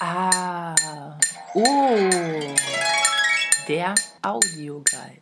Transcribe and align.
Ah, 0.00 1.16
oh, 1.54 1.64
der 3.66 3.96
Audioguide. 4.22 5.18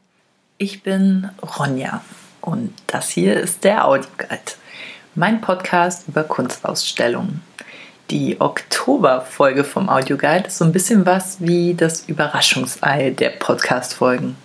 Ich 0.59 0.83
bin 0.83 1.31
Ronja 1.43 2.05
und 2.43 2.75
das 2.87 3.09
hier 3.09 3.41
ist 3.41 3.65
der 3.65 3.87
Audioguide, 3.87 4.53
mein 5.15 5.41
Podcast 5.41 6.07
über 6.09 6.25
Kunstausstellungen. 6.25 7.43
Die 8.11 8.39
Oktoberfolge 8.39 9.65
vom 9.65 9.89
Audioguide 9.89 10.49
ist 10.49 10.59
so 10.59 10.67
ein 10.67 10.73
bisschen 10.73 11.07
was 11.07 11.41
wie 11.41 11.73
das 11.73 12.07
Überraschungsei 12.07 13.11
der 13.13 13.31
Podcast-Folgen. 13.31 14.37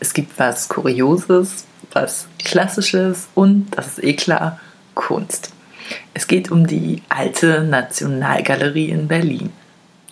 Es 0.00 0.14
gibt 0.14 0.38
was 0.38 0.70
Kurioses, 0.70 1.66
was 1.92 2.26
Klassisches 2.42 3.28
und, 3.34 3.68
das 3.76 3.98
ist 3.98 4.04
eh 4.04 4.16
klar, 4.16 4.58
Kunst. 4.94 5.52
Es 6.14 6.26
geht 6.26 6.50
um 6.50 6.66
die 6.66 7.02
alte 7.10 7.62
Nationalgalerie 7.62 8.88
in 8.88 9.08
Berlin. 9.08 9.52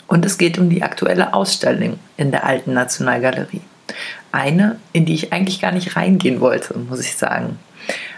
Und 0.06 0.24
es 0.24 0.38
geht 0.38 0.58
um 0.58 0.70
die 0.70 0.82
aktuelle 0.82 1.34
Ausstellung 1.34 1.98
in 2.16 2.30
der 2.30 2.44
alten 2.44 2.72
Nationalgalerie. 2.72 3.62
Eine, 4.32 4.76
in 4.92 5.04
die 5.04 5.14
ich 5.14 5.32
eigentlich 5.32 5.60
gar 5.60 5.72
nicht 5.72 5.96
reingehen 5.96 6.40
wollte, 6.40 6.78
muss 6.78 7.00
ich 7.00 7.16
sagen. 7.16 7.58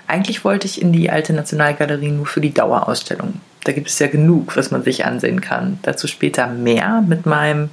Eigentlich 0.07 0.45
wollte 0.45 0.67
ich 0.67 0.81
in 0.81 0.93
die 0.93 1.11
alte 1.11 1.33
Nationalgalerie 1.33 2.11
nur 2.11 2.27
für 2.27 2.41
die 2.41 2.55
Dauerausstellung. 2.55 3.41
Da 3.65 3.73
gibt 3.73 3.89
es 3.89 3.99
ja 3.99 4.07
genug, 4.07 4.57
was 4.57 4.71
man 4.71 4.83
sich 4.83 5.05
ansehen 5.05 5.41
kann. 5.41 5.79
Dazu 5.83 6.07
später 6.07 6.47
mehr 6.47 7.03
mit 7.07 7.27
meinem, 7.27 7.71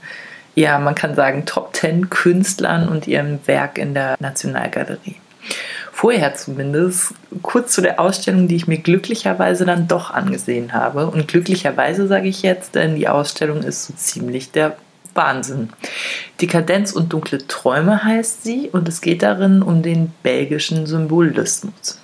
ja, 0.53 0.77
man 0.79 0.95
kann 0.95 1.15
sagen, 1.15 1.45
Top 1.45 1.75
10 1.75 2.09
Künstlern 2.09 2.89
und 2.89 3.07
ihrem 3.07 3.39
Werk 3.47 3.77
in 3.77 3.93
der 3.93 4.15
Nationalgalerie 4.19 5.15
vorher 5.95 6.35
zumindest, 6.35 7.13
kurz 7.41 7.71
zu 7.71 7.81
der 7.81 8.01
Ausstellung, 8.01 8.49
die 8.49 8.57
ich 8.57 8.67
mir 8.67 8.79
glücklicherweise 8.79 9.65
dann 9.65 9.87
doch 9.87 10.11
angesehen 10.11 10.73
habe. 10.73 11.07
Und 11.07 11.29
glücklicherweise 11.29 12.05
sage 12.07 12.27
ich 12.27 12.41
jetzt, 12.41 12.75
denn 12.75 12.97
die 12.97 13.07
Ausstellung 13.07 13.63
ist 13.63 13.85
so 13.85 13.93
ziemlich 13.93 14.51
der 14.51 14.75
Wahnsinn. 15.13 15.69
Dekadenz 16.41 16.91
und 16.91 17.13
dunkle 17.13 17.47
Träume 17.47 18.03
heißt 18.03 18.43
sie 18.43 18.69
und 18.73 18.89
es 18.89 18.99
geht 18.99 19.23
darin 19.23 19.61
um 19.61 19.83
den 19.83 20.11
belgischen 20.21 20.85
Symbolismus. 20.85 21.97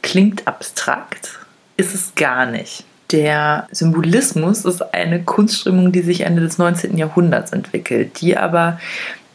Klingt 0.00 0.48
abstrakt, 0.48 1.38
ist 1.76 1.94
es 1.94 2.14
gar 2.14 2.46
nicht. 2.46 2.84
Der 3.10 3.68
Symbolismus 3.72 4.64
ist 4.64 4.94
eine 4.94 5.22
Kunstströmung, 5.22 5.92
die 5.92 6.00
sich 6.00 6.22
Ende 6.22 6.40
des 6.40 6.56
19. 6.56 6.96
Jahrhunderts 6.96 7.52
entwickelt, 7.52 8.22
die 8.22 8.38
aber 8.38 8.80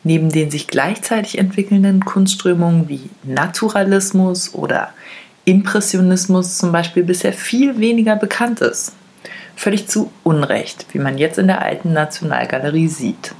neben 0.07 0.29
den 0.29 0.49
sich 0.49 0.67
gleichzeitig 0.67 1.37
entwickelnden 1.37 2.03
Kunstströmungen 2.03 2.89
wie 2.89 3.09
Naturalismus 3.23 4.55
oder 4.55 4.89
Impressionismus 5.45 6.57
zum 6.57 6.71
Beispiel 6.71 7.03
bisher 7.03 7.33
viel 7.33 7.79
weniger 7.79 8.15
bekannt 8.15 8.61
ist. 8.61 8.93
Völlig 9.55 9.87
zu 9.87 10.11
Unrecht, 10.23 10.87
wie 10.93 10.99
man 10.99 11.17
jetzt 11.17 11.37
in 11.37 11.47
der 11.47 11.61
alten 11.61 11.93
Nationalgalerie 11.93 12.87
sieht. 12.87 13.33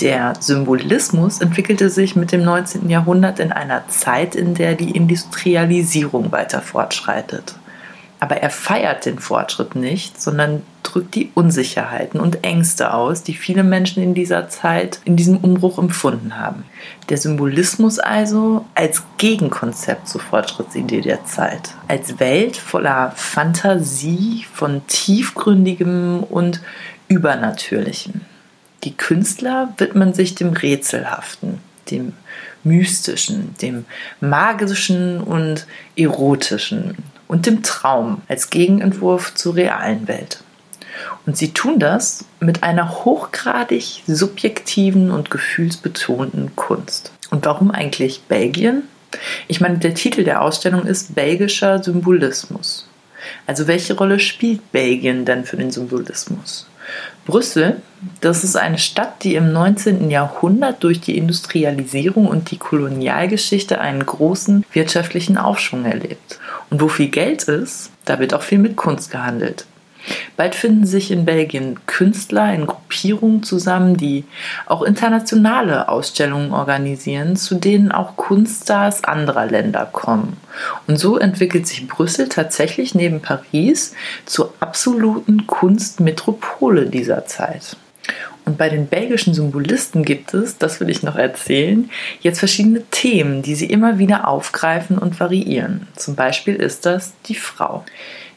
Der 0.00 0.34
Symbolismus 0.38 1.40
entwickelte 1.40 1.88
sich 1.88 2.16
mit 2.16 2.32
dem 2.32 2.44
19. 2.44 2.88
Jahrhundert 2.88 3.38
in 3.38 3.52
einer 3.52 3.86
Zeit, 3.88 4.34
in 4.34 4.54
der 4.54 4.74
die 4.74 4.90
Industrialisierung 4.90 6.32
weiter 6.32 6.60
fortschreitet. 6.60 7.54
Aber 8.20 8.36
er 8.36 8.50
feiert 8.50 9.04
den 9.04 9.18
Fortschritt 9.18 9.74
nicht, 9.74 10.20
sondern 10.20 10.62
drückt 10.82 11.14
die 11.14 11.30
Unsicherheiten 11.34 12.20
und 12.20 12.44
Ängste 12.44 12.94
aus, 12.94 13.22
die 13.22 13.34
viele 13.34 13.64
Menschen 13.64 14.02
in 14.02 14.14
dieser 14.14 14.48
Zeit, 14.48 15.00
in 15.04 15.16
diesem 15.16 15.38
Umbruch 15.38 15.78
empfunden 15.78 16.38
haben. 16.38 16.64
Der 17.08 17.18
Symbolismus 17.18 17.98
also 17.98 18.64
als 18.74 19.02
Gegenkonzept 19.18 20.08
zur 20.08 20.20
Fortschrittsidee 20.20 21.00
der 21.00 21.24
Zeit, 21.24 21.74
als 21.88 22.20
Welt 22.20 22.56
voller 22.56 23.12
Fantasie, 23.16 24.46
von 24.52 24.86
tiefgründigem 24.86 26.22
und 26.22 26.60
übernatürlichem. 27.08 28.20
Die 28.84 28.96
Künstler 28.96 29.74
widmen 29.78 30.14
sich 30.14 30.34
dem 30.34 30.52
Rätselhaften, 30.52 31.58
dem 31.90 32.12
Mystischen, 32.62 33.54
dem 33.60 33.84
Magischen 34.20 35.20
und 35.20 35.66
Erotischen, 35.96 36.96
und 37.28 37.46
dem 37.46 37.62
Traum 37.62 38.22
als 38.28 38.50
Gegenentwurf 38.50 39.34
zur 39.34 39.56
realen 39.56 40.08
Welt. 40.08 40.40
Und 41.26 41.36
sie 41.36 41.52
tun 41.52 41.78
das 41.78 42.24
mit 42.40 42.62
einer 42.62 43.04
hochgradig 43.04 44.02
subjektiven 44.06 45.10
und 45.10 45.30
gefühlsbetonten 45.30 46.54
Kunst. 46.56 47.12
Und 47.30 47.44
warum 47.46 47.70
eigentlich 47.70 48.22
Belgien? 48.22 48.84
Ich 49.48 49.60
meine, 49.60 49.78
der 49.78 49.94
Titel 49.94 50.24
der 50.24 50.42
Ausstellung 50.42 50.86
ist 50.86 51.14
Belgischer 51.14 51.82
Symbolismus. 51.82 52.88
Also 53.46 53.66
welche 53.66 53.96
Rolle 53.96 54.20
spielt 54.20 54.70
Belgien 54.72 55.24
denn 55.24 55.44
für 55.44 55.56
den 55.56 55.70
Symbolismus? 55.70 56.66
Brüssel, 57.26 57.80
das 58.20 58.44
ist 58.44 58.56
eine 58.56 58.78
Stadt, 58.78 59.24
die 59.24 59.34
im 59.34 59.52
19. 59.52 60.10
Jahrhundert 60.10 60.82
durch 60.82 61.00
die 61.00 61.16
Industrialisierung 61.16 62.26
und 62.26 62.50
die 62.50 62.58
Kolonialgeschichte 62.58 63.80
einen 63.80 64.04
großen 64.04 64.64
wirtschaftlichen 64.72 65.38
Aufschwung 65.38 65.84
erlebt. 65.86 66.38
Und 66.70 66.82
wo 66.82 66.88
viel 66.88 67.08
Geld 67.08 67.44
ist, 67.44 67.90
da 68.04 68.18
wird 68.18 68.34
auch 68.34 68.42
viel 68.42 68.58
mit 68.58 68.76
Kunst 68.76 69.10
gehandelt. 69.10 69.64
Bald 70.36 70.54
finden 70.54 70.86
sich 70.86 71.10
in 71.10 71.24
Belgien 71.24 71.78
Künstler 71.86 72.52
in 72.52 72.66
Gruppierungen 72.66 73.42
zusammen, 73.42 73.96
die 73.96 74.24
auch 74.66 74.82
internationale 74.82 75.88
Ausstellungen 75.88 76.52
organisieren, 76.52 77.36
zu 77.36 77.54
denen 77.54 77.92
auch 77.92 78.16
Kunststars 78.16 79.04
anderer 79.04 79.46
Länder 79.46 79.88
kommen. 79.90 80.36
Und 80.86 80.98
so 80.98 81.18
entwickelt 81.18 81.66
sich 81.66 81.86
Brüssel 81.86 82.28
tatsächlich 82.28 82.94
neben 82.94 83.20
Paris 83.20 83.94
zur 84.26 84.52
absoluten 84.60 85.46
Kunstmetropole 85.46 86.86
dieser 86.86 87.26
Zeit. 87.26 87.76
Und 88.44 88.58
bei 88.58 88.68
den 88.68 88.88
belgischen 88.88 89.32
Symbolisten 89.32 90.04
gibt 90.04 90.34
es, 90.34 90.58
das 90.58 90.78
will 90.78 90.90
ich 90.90 91.02
noch 91.02 91.16
erzählen, 91.16 91.90
jetzt 92.20 92.40
verschiedene 92.40 92.82
Themen, 92.90 93.40
die 93.40 93.54
sie 93.54 93.66
immer 93.66 93.98
wieder 93.98 94.28
aufgreifen 94.28 94.98
und 94.98 95.18
variieren. 95.18 95.86
Zum 95.96 96.14
Beispiel 96.14 96.54
ist 96.56 96.84
das 96.84 97.14
die 97.26 97.36
Frau 97.36 97.84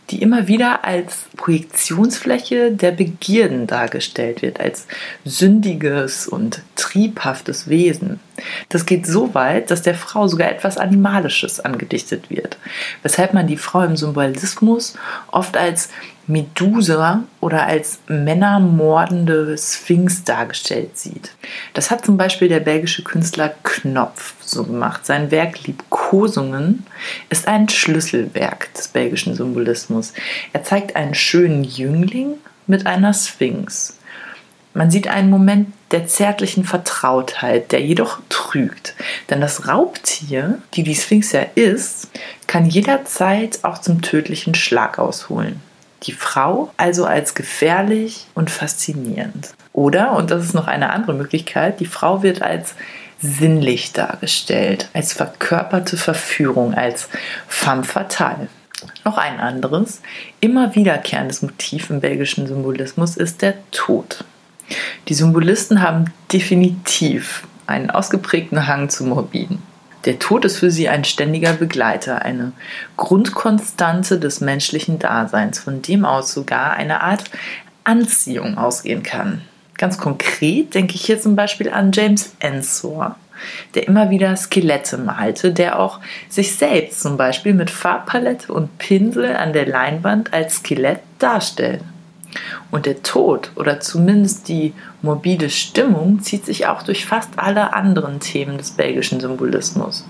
die 0.09 0.21
immer 0.21 0.47
wieder 0.47 0.85
als 0.85 1.25
Projektionsfläche 1.35 2.71
der 2.71 2.91
Begierden 2.91 3.67
dargestellt 3.67 4.41
wird, 4.41 4.59
als 4.59 4.87
sündiges 5.25 6.27
und 6.27 6.61
triebhaftes 6.75 7.67
Wesen. 7.67 8.19
Das 8.69 8.85
geht 8.85 9.05
so 9.05 9.33
weit, 9.33 9.69
dass 9.71 9.81
der 9.81 9.95
Frau 9.95 10.27
sogar 10.27 10.49
etwas 10.49 10.77
Animalisches 10.77 11.59
angedichtet 11.59 12.29
wird, 12.29 12.57
weshalb 13.03 13.33
man 13.33 13.47
die 13.47 13.57
Frau 13.57 13.81
im 13.81 13.97
Symbolismus 13.97 14.95
oft 15.31 15.57
als 15.57 15.89
Medusa 16.27 17.23
oder 17.39 17.65
als 17.65 17.99
männermordende 18.07 19.57
Sphinx 19.57 20.23
dargestellt 20.23 20.97
sieht. 20.97 21.31
Das 21.73 21.89
hat 21.89 22.05
zum 22.05 22.17
Beispiel 22.17 22.49
der 22.49 22.59
belgische 22.59 23.03
Künstler 23.03 23.53
Knopf 23.63 24.33
so 24.49 24.63
gemacht. 24.63 25.05
Sein 25.05 25.31
Werk 25.31 25.65
Liebkosungen 25.65 26.85
ist 27.29 27.47
ein 27.47 27.69
Schlüsselwerk 27.69 28.73
des 28.73 28.87
belgischen 28.87 29.35
Symbolismus. 29.35 30.13
Er 30.53 30.63
zeigt 30.63 30.95
einen 30.95 31.15
schönen 31.15 31.63
Jüngling 31.63 32.35
mit 32.65 32.85
einer 32.85 33.13
Sphinx. 33.13 33.97
Man 34.73 34.91
sieht 34.91 35.07
einen 35.07 35.29
Moment 35.29 35.73
der 35.91 36.05
zärtlichen 36.05 36.63
Vertrautheit, 36.63 37.71
der 37.71 37.81
jedoch 37.81 38.19
trügt. 38.29 38.93
Denn 39.29 39.41
das 39.41 39.67
Raubtier, 39.67 40.59
die 40.73 40.83
die 40.83 40.95
Sphinx 40.95 41.31
ja 41.31 41.45
ist, 41.55 42.09
kann 42.45 42.65
jederzeit 42.65 43.59
auch 43.63 43.79
zum 43.79 44.01
tödlichen 44.01 44.53
Schlag 44.53 44.99
ausholen 44.99 45.61
die 46.03 46.11
Frau 46.11 46.71
also 46.77 47.05
als 47.05 47.33
gefährlich 47.33 48.27
und 48.33 48.49
faszinierend. 48.49 49.53
Oder, 49.73 50.13
und 50.13 50.31
das 50.31 50.43
ist 50.43 50.53
noch 50.53 50.67
eine 50.67 50.91
andere 50.91 51.13
Möglichkeit, 51.13 51.79
die 51.79 51.85
Frau 51.85 52.23
wird 52.23 52.41
als 52.41 52.75
sinnlich 53.19 53.93
dargestellt, 53.93 54.89
als 54.93 55.13
verkörperte 55.13 55.97
Verführung, 55.97 56.73
als 56.73 57.09
femme 57.47 57.83
fatale. 57.83 58.47
Noch 59.03 59.17
ein 59.17 59.39
anderes, 59.39 60.01
immer 60.39 60.75
wiederkehrendes 60.75 61.41
Motiv 61.41 61.89
im 61.89 61.99
belgischen 61.99 62.45
Symbolismus 62.45 63.17
ist 63.17 63.41
der 63.41 63.55
Tod. 63.71 64.23
Die 65.07 65.13
Symbolisten 65.13 65.81
haben 65.81 66.13
definitiv 66.31 67.47
einen 67.65 67.89
ausgeprägten 67.89 68.67
Hang 68.67 68.89
zum 68.89 69.09
Morbiden. 69.09 69.63
Der 70.05 70.19
Tod 70.19 70.45
ist 70.45 70.57
für 70.57 70.71
sie 70.71 70.87
ein 70.87 71.03
ständiger 71.03 71.53
Begleiter, 71.53 72.21
eine 72.21 72.53
Grundkonstante 72.95 74.19
des 74.19 74.41
menschlichen 74.41 74.99
Daseins, 74.99 75.59
von 75.59 75.81
dem 75.81 76.05
aus 76.05 76.31
sogar 76.31 76.73
eine 76.73 77.01
Art 77.01 77.25
Anziehung 77.83 78.57
ausgehen 78.57 79.03
kann. 79.03 79.41
Ganz 79.77 79.97
konkret 79.97 80.73
denke 80.73 80.95
ich 80.95 81.05
hier 81.05 81.21
zum 81.21 81.35
Beispiel 81.35 81.69
an 81.69 81.91
James 81.91 82.35
Ensor, 82.39 83.15
der 83.75 83.87
immer 83.87 84.09
wieder 84.09 84.35
Skelette 84.35 84.97
malte, 84.97 85.53
der 85.53 85.79
auch 85.79 85.99
sich 86.29 86.55
selbst 86.55 87.01
zum 87.01 87.15
Beispiel 87.15 87.53
mit 87.53 87.69
Farbpalette 87.69 88.51
und 88.51 88.77
Pinsel 88.79 89.35
an 89.35 89.53
der 89.53 89.67
Leinwand 89.67 90.33
als 90.33 90.55
Skelett 90.55 91.01
darstellt. 91.19 91.81
Und 92.71 92.85
der 92.85 93.03
Tod 93.03 93.51
oder 93.55 93.79
zumindest 93.79 94.47
die 94.47 94.73
morbide 95.01 95.49
Stimmung 95.49 96.21
zieht 96.21 96.45
sich 96.45 96.67
auch 96.67 96.83
durch 96.83 97.05
fast 97.05 97.37
alle 97.37 97.73
anderen 97.73 98.19
Themen 98.19 98.57
des 98.57 98.71
belgischen 98.71 99.19
Symbolismus. 99.19 100.05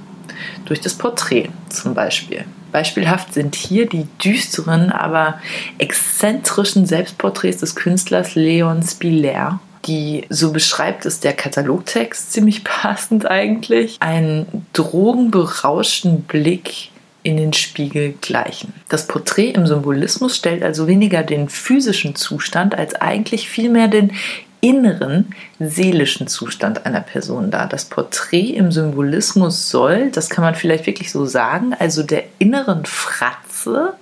durch 0.65 0.81
das 0.81 0.93
Porträt 0.93 1.49
zum 1.69 1.93
Beispiel. 1.93 2.45
Beispielhaft 2.71 3.33
sind 3.33 3.55
hier 3.55 3.87
die 3.87 4.07
düsteren, 4.23 4.91
aber 4.91 5.39
exzentrischen 5.77 6.85
Selbstporträts 6.85 7.59
des 7.59 7.75
Künstlers 7.75 8.35
Leon 8.35 8.83
Spiller, 8.83 9.59
die, 9.85 10.25
so 10.29 10.51
beschreibt 10.51 11.05
es 11.05 11.19
der 11.19 11.33
Katalogtext 11.33 12.33
ziemlich 12.33 12.63
passend 12.63 13.25
eigentlich, 13.25 13.97
einen 13.99 14.65
drogenberauschten 14.73 16.21
Blick 16.23 16.91
in 17.23 17.35
den 17.35 17.51
Spiegel 17.51 18.13
gleichen. 18.21 18.73
Das 18.87 19.07
Porträt 19.07 19.51
im 19.51 19.67
Symbolismus 19.67 20.37
stellt 20.37 20.63
also 20.63 20.87
weniger 20.87 21.23
den 21.23 21.49
physischen 21.49 22.15
Zustand 22.15 22.73
als 22.73 22.95
eigentlich 22.95 23.49
vielmehr 23.49 23.89
den 23.89 24.13
inneren 24.61 25.33
seelischen 25.59 26.27
Zustand 26.27 26.85
einer 26.85 27.01
Person 27.01 27.51
dar. 27.51 27.67
Das 27.67 27.85
Porträt 27.85 28.51
im 28.51 28.71
Symbolismus 28.71 29.69
soll, 29.69 30.09
das 30.11 30.29
kann 30.29 30.43
man 30.43 30.55
vielleicht 30.55 30.87
wirklich 30.87 31.11
so 31.11 31.25
sagen, 31.25 31.75
also 31.77 32.03
der 32.03 32.23
inneren 32.39 32.85
Fratze, 32.85 33.93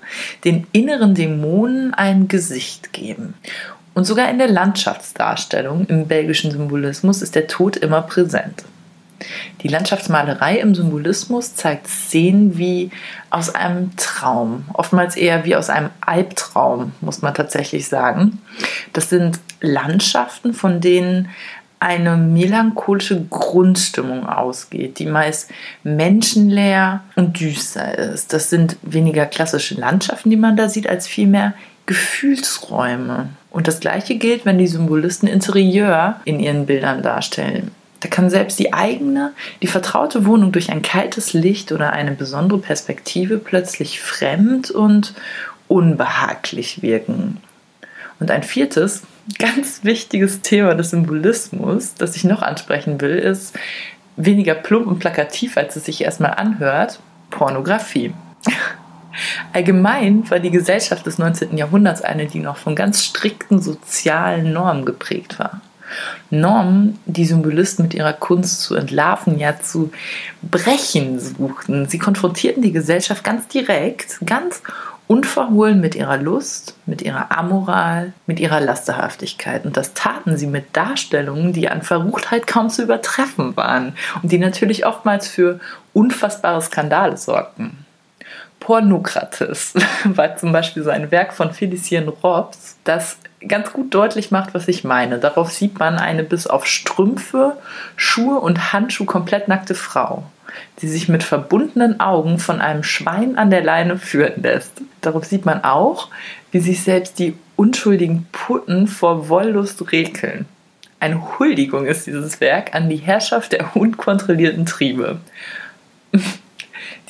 den 0.44 0.68
inneren 0.72 1.14
Dämonen 1.14 1.94
ein 1.94 2.28
Gesicht 2.28 2.94
geben. 2.94 3.34
Und 3.94 4.06
sogar 4.06 4.30
in 4.30 4.38
der 4.38 4.50
Landschaftsdarstellung 4.50 5.86
im 5.88 6.08
belgischen 6.08 6.52
Symbolismus 6.52 7.22
ist 7.22 7.36
der 7.36 7.48
Tod 7.48 7.78
immer 7.78 8.02
präsent. 8.02 8.64
Die 9.66 9.72
Landschaftsmalerei 9.72 10.60
im 10.60 10.76
Symbolismus 10.76 11.56
zeigt 11.56 11.88
Szenen 11.88 12.56
wie 12.60 12.92
aus 13.32 13.56
einem 13.56 13.96
Traum, 13.98 14.66
oftmals 14.74 15.16
eher 15.16 15.44
wie 15.44 15.56
aus 15.56 15.72
einem 15.72 15.90
Albtraum, 16.02 16.92
muss 17.02 17.24
man 17.24 17.34
tatsächlich 17.34 17.88
sagen. 17.88 18.44
Das 18.94 19.10
sind 19.10 19.40
Landschaften, 19.62 20.54
von 20.54 20.82
denen 20.82 21.30
eine 21.80 22.16
melancholische 22.16 23.26
Grundstimmung 23.26 24.30
ausgeht, 24.30 25.00
die 25.00 25.08
meist 25.08 25.50
menschenleer 25.82 27.04
und 27.16 27.40
düster 27.40 27.98
ist. 27.98 28.34
Das 28.34 28.52
sind 28.52 28.78
weniger 28.84 29.26
klassische 29.26 29.74
Landschaften, 29.74 30.30
die 30.30 30.38
man 30.38 30.56
da 30.56 30.70
sieht, 30.70 30.88
als 30.88 31.08
vielmehr 31.08 31.56
Gefühlsräume. 31.88 33.30
Und 33.50 33.68
das 33.68 33.80
gleiche 33.80 34.18
gilt, 34.18 34.46
wenn 34.46 34.60
die 34.60 34.68
Symbolisten 34.68 35.28
Interieur 35.28 36.20
in 36.24 36.40
ihren 36.40 36.68
Bildern 36.68 37.02
darstellen. 37.02 37.72
Da 38.06 38.12
kann 38.12 38.30
selbst 38.30 38.60
die 38.60 38.72
eigene, 38.72 39.34
die 39.64 39.68
vertraute 39.68 40.28
Wohnung 40.28 40.52
durch 40.52 40.70
ein 40.70 40.84
kaltes 40.84 41.34
Licht 41.34 41.72
oder 41.72 41.92
eine 41.92 42.12
besondere 42.12 42.60
Perspektive 42.60 43.40
plötzlich 43.40 44.00
fremd 44.00 44.70
und 44.70 45.16
unbehaglich 45.68 46.84
wirken. 46.84 47.38
Und 48.20 48.30
ein 48.30 48.44
viertes, 48.44 49.02
ganz 49.40 49.84
wichtiges 49.84 50.42
Thema 50.42 50.76
des 50.76 50.92
Symbolismus, 50.92 51.96
das 51.96 52.16
ich 52.16 52.26
noch 52.26 52.44
ansprechen 52.44 53.02
will, 53.02 53.18
ist 53.18 53.58
weniger 54.18 54.54
plump 54.54 54.86
und 54.86 55.00
plakativ, 55.00 55.58
als 55.58 55.76
es 55.76 55.86
sich 55.86 56.02
erstmal 56.02 56.36
anhört, 56.36 57.00
Pornografie. 57.32 58.14
Allgemein 59.52 60.30
war 60.30 60.38
die 60.38 60.52
Gesellschaft 60.52 61.08
des 61.08 61.18
19. 61.18 61.58
Jahrhunderts 61.58 62.04
eine, 62.04 62.28
die 62.28 62.40
noch 62.40 62.58
von 62.58 62.76
ganz 62.76 63.04
strikten 63.04 63.64
sozialen 63.64 64.54
Normen 64.54 64.86
geprägt 64.86 65.40
war. 65.40 65.62
Normen, 66.30 67.00
die 67.06 67.26
Symbolisten 67.26 67.84
mit 67.84 67.94
ihrer 67.94 68.14
Kunst 68.14 68.62
zu 68.62 68.76
entlarven, 68.76 69.40
ja 69.40 69.60
zu 69.60 69.92
brechen 70.42 71.20
suchten. 71.20 71.88
Sie 71.88 72.00
konfrontierten 72.00 72.62
die 72.62 72.72
Gesellschaft 72.72 73.24
ganz 73.24 73.48
direkt, 73.48 74.20
ganz 74.26 74.62
unverhohlen 75.08 75.80
mit 75.80 75.96
ihrer 75.96 76.18
Lust, 76.18 76.76
mit 76.86 77.02
ihrer 77.02 77.38
Amoral, 77.38 78.14
mit 78.26 78.40
ihrer 78.40 78.60
Lasterhaftigkeit. 78.60 79.66
Und 79.66 79.78
das 79.78 79.94
taten 79.94 80.38
sie 80.38 80.48
mit 80.48 80.76
Darstellungen, 80.76 81.54
die 81.54 81.70
an 81.70 81.84
Verruchtheit 81.84 82.48
kaum 82.48 82.70
zu 82.70 82.84
übertreffen 82.84 83.56
waren 83.56 83.94
und 84.24 84.32
die 84.32 84.40
natürlich 84.40 84.86
oftmals 84.86 85.28
für 85.28 85.60
unfassbare 85.94 86.62
Skandale 86.62 87.18
sorgten. 87.18 87.85
Pornokrates 88.60 89.74
war 90.06 90.36
zum 90.38 90.52
Beispiel 90.52 90.84
so 90.84 90.90
ein 90.90 91.12
Werk 91.12 91.34
von 91.34 91.54
Felicien 91.54 92.08
Robs, 92.08 92.78
das 92.84 93.18
ganz 93.48 93.72
gut 93.72 93.94
deutlich 93.94 94.32
macht, 94.32 94.54
was 94.54 94.68
ich 94.68 94.84
meine. 94.84 95.20
Darauf 95.20 95.52
sieht 95.52 95.78
man 95.80 95.98
eine 95.98 96.24
bis 96.24 96.48
auf 96.48 96.66
Strümpfe, 96.66 97.58
Schuhe 97.96 98.40
und 98.40 98.74
Handschuhe 98.74 99.06
komplett 99.06 99.48
nackte 99.48 99.76
Frau, 99.76 100.24
die 100.82 100.88
sich 100.88 101.10
mit 101.10 101.24
verbundenen 101.24 102.00
Augen 102.00 102.40
von 102.40 102.62
einem 102.62 102.84
Schwein 102.84 103.38
an 103.38 103.52
der 103.52 103.64
Leine 103.64 103.98
führen 103.98 104.42
lässt. 104.42 104.82
Darauf 105.02 105.26
sieht 105.26 105.46
man 105.46 105.64
auch, 105.64 106.10
wie 106.52 106.60
sich 106.60 106.84
selbst 106.84 107.20
die 107.20 107.36
unschuldigen 107.56 108.28
Putten 108.32 108.88
vor 108.88 109.30
Wollust 109.30 109.92
rekeln. 109.92 110.46
Eine 111.00 111.38
Huldigung 111.38 111.86
ist 111.86 112.08
dieses 112.08 112.42
Werk 112.42 112.74
an 112.74 112.90
die 112.90 112.96
Herrschaft 112.96 113.52
der 113.52 113.76
unkontrollierten 113.76 114.66
Triebe 114.66 115.20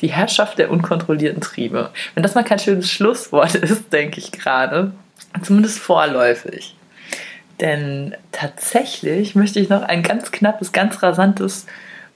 die 0.00 0.08
Herrschaft 0.08 0.58
der 0.58 0.70
unkontrollierten 0.70 1.40
Triebe. 1.40 1.90
Wenn 2.14 2.22
das 2.22 2.34
mal 2.34 2.44
kein 2.44 2.58
schönes 2.58 2.90
Schlusswort 2.90 3.54
ist, 3.54 3.92
denke 3.92 4.20
ich 4.20 4.32
gerade, 4.32 4.92
zumindest 5.42 5.78
vorläufig. 5.78 6.74
Denn 7.60 8.14
tatsächlich 8.32 9.34
möchte 9.34 9.60
ich 9.60 9.68
noch 9.68 9.82
ein 9.82 10.02
ganz 10.02 10.30
knappes, 10.30 10.72
ganz 10.72 11.02
rasantes 11.02 11.66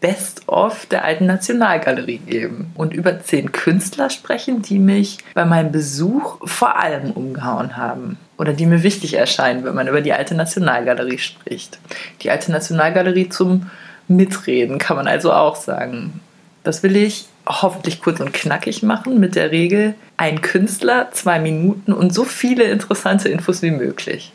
Best-of 0.00 0.86
der 0.86 1.04
alten 1.04 1.26
Nationalgalerie 1.26 2.18
geben 2.18 2.72
und 2.74 2.94
über 2.94 3.20
zehn 3.20 3.52
Künstler 3.52 4.08
sprechen, 4.08 4.62
die 4.62 4.78
mich 4.78 5.18
bei 5.34 5.44
meinem 5.44 5.72
Besuch 5.72 6.38
vor 6.48 6.78
allem 6.78 7.10
umgehauen 7.12 7.76
haben 7.76 8.18
oder 8.38 8.54
die 8.54 8.64
mir 8.64 8.82
wichtig 8.82 9.14
erscheinen, 9.14 9.64
wenn 9.64 9.74
man 9.74 9.88
über 9.88 10.00
die 10.00 10.14
alte 10.14 10.34
Nationalgalerie 10.34 11.18
spricht. 11.18 11.78
Die 12.22 12.30
alte 12.30 12.50
Nationalgalerie 12.50 13.28
zum 13.28 13.70
Mitreden 14.08 14.78
kann 14.78 14.96
man 14.96 15.06
also 15.06 15.32
auch 15.32 15.56
sagen. 15.56 16.20
Das 16.62 16.82
will 16.82 16.96
ich 16.96 17.26
hoffentlich 17.46 18.02
kurz 18.02 18.20
und 18.20 18.32
knackig 18.32 18.82
machen 18.82 19.18
mit 19.18 19.34
der 19.34 19.50
Regel 19.50 19.94
ein 20.16 20.42
Künstler, 20.42 21.10
zwei 21.12 21.40
Minuten 21.40 21.92
und 21.92 22.12
so 22.12 22.24
viele 22.24 22.64
interessante 22.64 23.28
Infos 23.28 23.62
wie 23.62 23.70
möglich. 23.70 24.32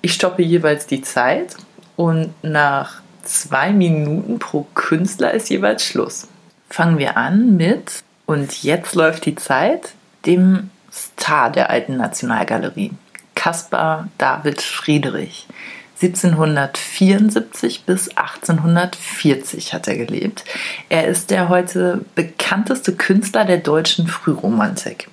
Ich 0.00 0.14
stoppe 0.14 0.42
jeweils 0.42 0.86
die 0.86 1.02
Zeit 1.02 1.56
und 1.96 2.32
nach 2.42 3.00
zwei 3.22 3.72
Minuten 3.72 4.38
pro 4.38 4.66
Künstler 4.74 5.32
ist 5.32 5.50
jeweils 5.50 5.84
Schluss. 5.84 6.28
Fangen 6.68 6.98
wir 6.98 7.16
an 7.16 7.56
mit, 7.56 8.04
und 8.26 8.62
jetzt 8.62 8.94
läuft 8.94 9.26
die 9.26 9.34
Zeit, 9.34 9.92
dem 10.26 10.70
Star 10.92 11.50
der 11.50 11.70
alten 11.70 11.96
Nationalgalerie, 11.96 12.92
Caspar 13.34 14.08
David 14.18 14.62
Friedrich. 14.62 15.46
1774 16.02 17.84
bis 17.84 18.08
1840 18.16 19.72
hat 19.72 19.86
er 19.88 19.96
gelebt. 19.96 20.44
Er 20.88 21.06
ist 21.06 21.30
der 21.30 21.48
heute 21.48 22.04
bekannteste 22.14 22.94
Künstler 22.94 23.44
der 23.44 23.58
deutschen 23.58 24.08
Frühromantik. 24.08 25.08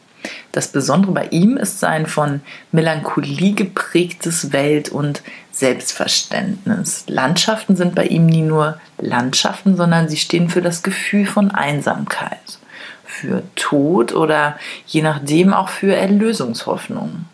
Das 0.52 0.68
Besondere 0.68 1.14
bei 1.14 1.28
ihm 1.28 1.58
ist 1.58 1.80
sein 1.80 2.06
von 2.06 2.42
Melancholie 2.72 3.54
geprägtes 3.54 4.52
Welt- 4.52 4.90
und 4.90 5.24
Selbstverständnis. 5.52 7.06
Landschaften 7.08 7.76
sind 7.76 7.96
bei 7.96 8.06
ihm 8.06 8.26
nie 8.26 8.42
nur 8.42 8.80
Landschaften, 9.00 9.78
sondern 9.78 10.10
sie 10.10 10.18
stehen 10.18 10.50
für 10.50 10.62
das 10.62 10.84
Gefühl 10.84 11.26
von 11.26 11.52
Einsamkeit, 11.52 12.60
für 13.06 13.44
Tod 13.56 14.14
oder 14.14 14.58
je 14.86 15.02
nachdem 15.02 15.54
auch 15.54 15.70
für 15.70 15.96
Erlösungshoffnung. 15.96 17.26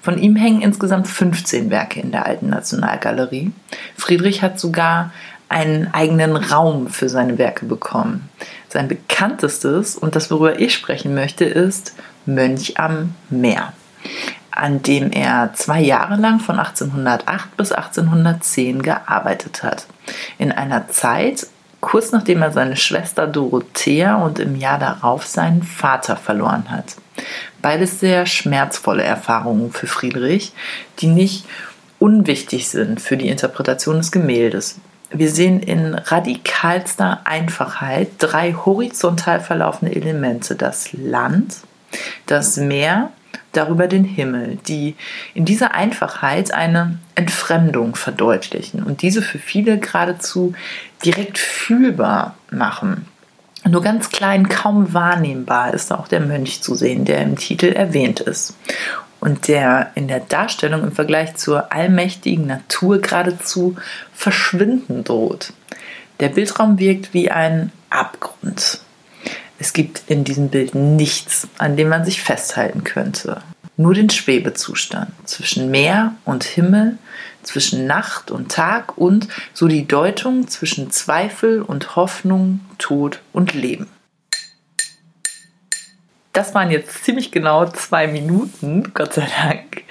Von 0.00 0.18
ihm 0.18 0.36
hängen 0.36 0.62
insgesamt 0.62 1.08
15 1.08 1.70
Werke 1.70 2.00
in 2.00 2.12
der 2.12 2.26
Alten 2.26 2.48
Nationalgalerie. 2.48 3.52
Friedrich 3.96 4.42
hat 4.42 4.58
sogar 4.58 5.12
einen 5.48 5.92
eigenen 5.92 6.36
Raum 6.36 6.88
für 6.88 7.08
seine 7.08 7.38
Werke 7.38 7.66
bekommen. 7.66 8.28
Sein 8.68 8.88
bekanntestes 8.88 9.96
und 9.96 10.16
das, 10.16 10.30
worüber 10.30 10.58
ich 10.58 10.72
sprechen 10.72 11.14
möchte, 11.14 11.44
ist 11.44 11.94
Mönch 12.24 12.78
am 12.78 13.14
Meer, 13.28 13.74
an 14.50 14.82
dem 14.82 15.12
er 15.12 15.52
zwei 15.54 15.80
Jahre 15.80 16.16
lang 16.16 16.40
von 16.40 16.58
1808 16.58 17.56
bis 17.56 17.72
1810 17.72 18.82
gearbeitet 18.82 19.62
hat. 19.62 19.86
In 20.38 20.52
einer 20.52 20.88
Zeit, 20.88 21.46
kurz 21.82 22.12
nachdem 22.12 22.40
er 22.40 22.52
seine 22.52 22.76
Schwester 22.76 23.26
Dorothea 23.26 24.16
und 24.16 24.38
im 24.38 24.56
Jahr 24.56 24.78
darauf 24.78 25.26
seinen 25.26 25.62
Vater 25.62 26.16
verloren 26.16 26.70
hat. 26.70 26.96
Beides 27.60 28.00
sehr 28.00 28.24
schmerzvolle 28.24 29.02
Erfahrungen 29.02 29.72
für 29.72 29.86
Friedrich, 29.86 30.52
die 31.00 31.08
nicht 31.08 31.44
unwichtig 31.98 32.68
sind 32.68 33.00
für 33.00 33.18
die 33.18 33.28
Interpretation 33.28 33.98
des 33.98 34.10
Gemäldes. 34.10 34.78
Wir 35.10 35.30
sehen 35.30 35.60
in 35.60 35.94
radikalster 35.94 37.20
Einfachheit 37.24 38.08
drei 38.18 38.54
horizontal 38.54 39.40
verlaufende 39.40 39.94
Elemente. 39.94 40.54
Das 40.54 40.92
Land, 40.92 41.56
das 42.26 42.56
Meer, 42.56 43.10
darüber 43.52 43.86
den 43.86 44.04
Himmel, 44.04 44.58
die 44.66 44.94
in 45.34 45.44
dieser 45.44 45.74
Einfachheit 45.74 46.52
eine 46.52 46.98
Entfremdung 47.14 47.94
verdeutlichen 47.94 48.82
und 48.82 49.02
diese 49.02 49.22
für 49.22 49.38
viele 49.38 49.78
geradezu 49.78 50.54
direkt 51.04 51.38
fühlbar 51.38 52.36
machen. 52.50 53.06
Nur 53.68 53.82
ganz 53.82 54.10
klein, 54.10 54.48
kaum 54.48 54.92
wahrnehmbar 54.92 55.72
ist 55.72 55.92
auch 55.92 56.08
der 56.08 56.20
Mönch 56.20 56.62
zu 56.62 56.74
sehen, 56.74 57.04
der 57.04 57.22
im 57.22 57.36
Titel 57.36 57.66
erwähnt 57.66 58.20
ist 58.20 58.56
und 59.20 59.46
der 59.46 59.92
in 59.94 60.08
der 60.08 60.18
Darstellung 60.18 60.82
im 60.82 60.92
Vergleich 60.92 61.36
zur 61.36 61.72
allmächtigen 61.72 62.46
Natur 62.46 63.00
geradezu 63.00 63.76
verschwinden 64.12 65.04
droht. 65.04 65.52
Der 66.18 66.28
Bildraum 66.28 66.78
wirkt 66.78 67.14
wie 67.14 67.30
ein 67.30 67.70
Abgrund. 67.88 68.80
Es 69.62 69.72
gibt 69.72 70.02
in 70.08 70.24
diesem 70.24 70.48
Bild 70.48 70.74
nichts, 70.74 71.46
an 71.56 71.76
dem 71.76 71.88
man 71.88 72.04
sich 72.04 72.20
festhalten 72.20 72.82
könnte. 72.82 73.42
Nur 73.76 73.94
den 73.94 74.10
Schwebezustand 74.10 75.12
zwischen 75.24 75.70
Meer 75.70 76.16
und 76.24 76.42
Himmel, 76.42 76.98
zwischen 77.44 77.86
Nacht 77.86 78.32
und 78.32 78.50
Tag 78.50 78.98
und 78.98 79.28
so 79.54 79.68
die 79.68 79.86
Deutung 79.86 80.48
zwischen 80.48 80.90
Zweifel 80.90 81.62
und 81.62 81.94
Hoffnung, 81.94 82.58
Tod 82.78 83.20
und 83.32 83.54
Leben. 83.54 83.86
Das 86.32 86.56
waren 86.56 86.72
jetzt 86.72 87.04
ziemlich 87.04 87.30
genau 87.30 87.66
zwei 87.66 88.08
Minuten, 88.08 88.92
Gott 88.94 89.12
sei 89.12 89.28
Dank. 89.44 89.84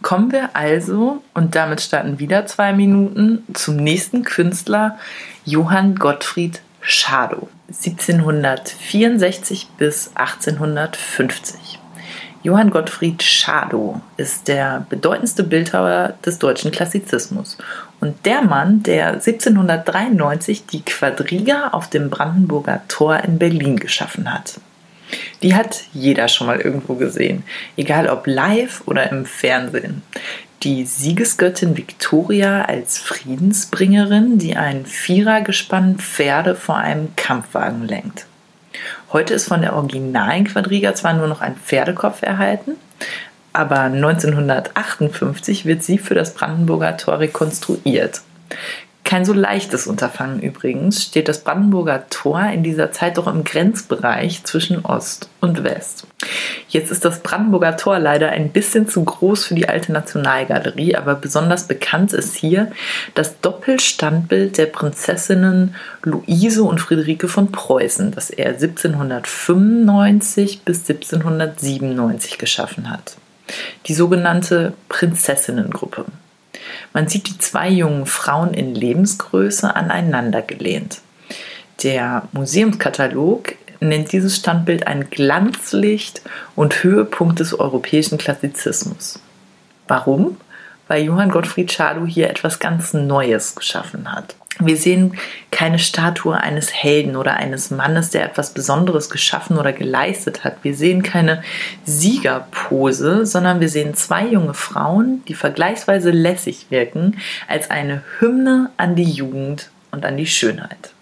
Kommen 0.00 0.32
wir 0.32 0.56
also, 0.56 1.22
und 1.34 1.54
damit 1.54 1.82
starten 1.82 2.18
wieder 2.18 2.46
zwei 2.46 2.72
Minuten, 2.72 3.44
zum 3.52 3.76
nächsten 3.76 4.24
Künstler, 4.24 4.98
Johann 5.44 5.96
Gottfried 5.96 6.62
Schadow, 6.90 7.50
1764 7.68 9.68
bis 9.76 10.10
1850. 10.14 11.78
Johann 12.42 12.70
Gottfried 12.70 13.22
Schadow 13.22 14.00
ist 14.16 14.48
der 14.48 14.86
bedeutendste 14.88 15.44
Bildhauer 15.44 16.14
des 16.24 16.38
deutschen 16.38 16.70
Klassizismus 16.70 17.58
und 18.00 18.24
der 18.24 18.40
Mann, 18.40 18.82
der 18.84 19.08
1793 19.08 20.64
die 20.64 20.80
Quadriga 20.80 21.68
auf 21.72 21.90
dem 21.90 22.08
Brandenburger 22.08 22.80
Tor 22.88 23.18
in 23.18 23.38
Berlin 23.38 23.76
geschaffen 23.76 24.32
hat. 24.32 24.58
Die 25.42 25.54
hat 25.54 25.82
jeder 25.92 26.28
schon 26.28 26.46
mal 26.46 26.58
irgendwo 26.58 26.94
gesehen, 26.94 27.42
egal 27.76 28.08
ob 28.08 28.26
live 28.26 28.80
oder 28.86 29.12
im 29.12 29.26
Fernsehen. 29.26 30.00
Die 30.64 30.84
Siegesgöttin 30.86 31.76
Victoria 31.76 32.62
als 32.62 32.98
Friedensbringerin, 32.98 34.38
die 34.38 34.56
ein 34.56 34.86
Vierergespann 34.86 35.98
Pferde 35.98 36.56
vor 36.56 36.76
einem 36.76 37.14
Kampfwagen 37.14 37.86
lenkt. 37.86 38.26
Heute 39.12 39.34
ist 39.34 39.46
von 39.46 39.60
der 39.62 39.76
originalen 39.76 40.48
Quadriga 40.48 40.96
zwar 40.96 41.12
nur 41.12 41.28
noch 41.28 41.42
ein 41.42 41.54
Pferdekopf 41.54 42.22
erhalten, 42.22 42.72
aber 43.52 43.82
1958 43.82 45.64
wird 45.64 45.84
sie 45.84 45.96
für 45.96 46.16
das 46.16 46.34
Brandenburger 46.34 46.96
Tor 46.96 47.20
rekonstruiert. 47.20 48.22
Kein 49.08 49.24
so 49.24 49.32
leichtes 49.32 49.86
Unterfangen 49.86 50.40
übrigens, 50.40 51.02
steht 51.02 51.28
das 51.28 51.42
Brandenburger 51.42 52.10
Tor 52.10 52.42
in 52.52 52.62
dieser 52.62 52.92
Zeit 52.92 53.16
doch 53.16 53.26
im 53.26 53.42
Grenzbereich 53.42 54.44
zwischen 54.44 54.84
Ost 54.84 55.30
und 55.40 55.64
West. 55.64 56.06
Jetzt 56.68 56.90
ist 56.90 57.06
das 57.06 57.20
Brandenburger 57.20 57.78
Tor 57.78 57.98
leider 57.98 58.28
ein 58.28 58.50
bisschen 58.50 58.86
zu 58.86 59.02
groß 59.02 59.46
für 59.46 59.54
die 59.54 59.66
alte 59.66 59.92
Nationalgalerie, 59.92 60.94
aber 60.94 61.14
besonders 61.14 61.66
bekannt 61.66 62.12
ist 62.12 62.34
hier 62.34 62.70
das 63.14 63.40
Doppelstandbild 63.40 64.58
der 64.58 64.66
Prinzessinnen 64.66 65.74
Luise 66.02 66.64
und 66.64 66.78
Friederike 66.78 67.28
von 67.28 67.50
Preußen, 67.50 68.10
das 68.10 68.28
er 68.28 68.48
1795 68.48 70.64
bis 70.66 70.80
1797 70.80 72.36
geschaffen 72.36 72.90
hat. 72.90 73.16
Die 73.86 73.94
sogenannte 73.94 74.74
Prinzessinnengruppe. 74.90 76.04
Man 76.92 77.08
sieht 77.08 77.28
die 77.28 77.38
zwei 77.38 77.68
jungen 77.68 78.06
Frauen 78.06 78.54
in 78.54 78.74
Lebensgröße 78.74 79.74
aneinandergelehnt. 79.74 81.00
Der 81.82 82.28
Museumskatalog 82.32 83.54
nennt 83.80 84.12
dieses 84.12 84.36
Standbild 84.36 84.86
ein 84.86 85.10
Glanzlicht 85.10 86.22
und 86.56 86.82
Höhepunkt 86.82 87.40
des 87.40 87.58
europäischen 87.58 88.18
Klassizismus. 88.18 89.20
Warum? 89.86 90.36
Weil 90.88 91.04
Johann 91.04 91.30
Gottfried 91.30 91.70
Schadow 91.70 92.06
hier 92.06 92.28
etwas 92.28 92.58
ganz 92.58 92.94
Neues 92.94 93.54
geschaffen 93.54 94.10
hat. 94.12 94.34
Wir 94.60 94.76
sehen 94.76 95.16
keine 95.52 95.78
Statue 95.78 96.36
eines 96.36 96.74
Helden 96.74 97.14
oder 97.14 97.34
eines 97.34 97.70
Mannes, 97.70 98.10
der 98.10 98.24
etwas 98.24 98.54
Besonderes 98.54 99.08
geschaffen 99.08 99.56
oder 99.56 99.72
geleistet 99.72 100.42
hat. 100.42 100.56
Wir 100.62 100.74
sehen 100.74 101.04
keine 101.04 101.42
Siegerpose, 101.84 103.24
sondern 103.24 103.60
wir 103.60 103.68
sehen 103.68 103.94
zwei 103.94 104.26
junge 104.26 104.54
Frauen, 104.54 105.22
die 105.28 105.34
vergleichsweise 105.34 106.10
lässig 106.10 106.66
wirken, 106.70 107.18
als 107.46 107.70
eine 107.70 108.02
Hymne 108.18 108.70
an 108.76 108.96
die 108.96 109.10
Jugend 109.10 109.70
und 109.92 110.04
an 110.04 110.16
die 110.16 110.26
Schönheit. 110.26 110.92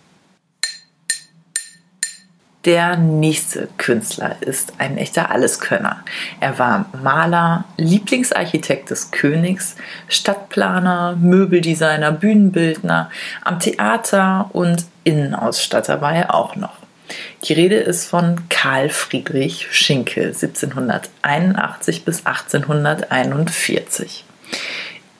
Der 2.67 2.97
nächste 2.97 3.69
Künstler 3.79 4.37
ist 4.41 4.75
ein 4.79 4.99
echter 4.99 5.31
Alleskönner. 5.31 6.03
Er 6.41 6.59
war 6.59 6.87
Maler, 7.01 7.65
Lieblingsarchitekt 7.77 8.91
des 8.91 9.13
Königs, 9.13 9.77
Stadtplaner, 10.09 11.15
Möbeldesigner, 11.15 12.11
Bühnenbildner, 12.11 13.09
am 13.45 13.61
Theater 13.61 14.51
und 14.53 14.85
Innenausstatter 15.05 16.01
war 16.01 16.13
er 16.13 16.35
auch 16.35 16.57
noch. 16.57 16.75
Die 17.45 17.53
Rede 17.53 17.77
ist 17.77 18.09
von 18.09 18.49
Karl 18.49 18.89
Friedrich 18.89 19.69
Schinkel 19.71 20.35
1781 20.35 22.05
bis 22.05 22.27
1841 22.27 24.25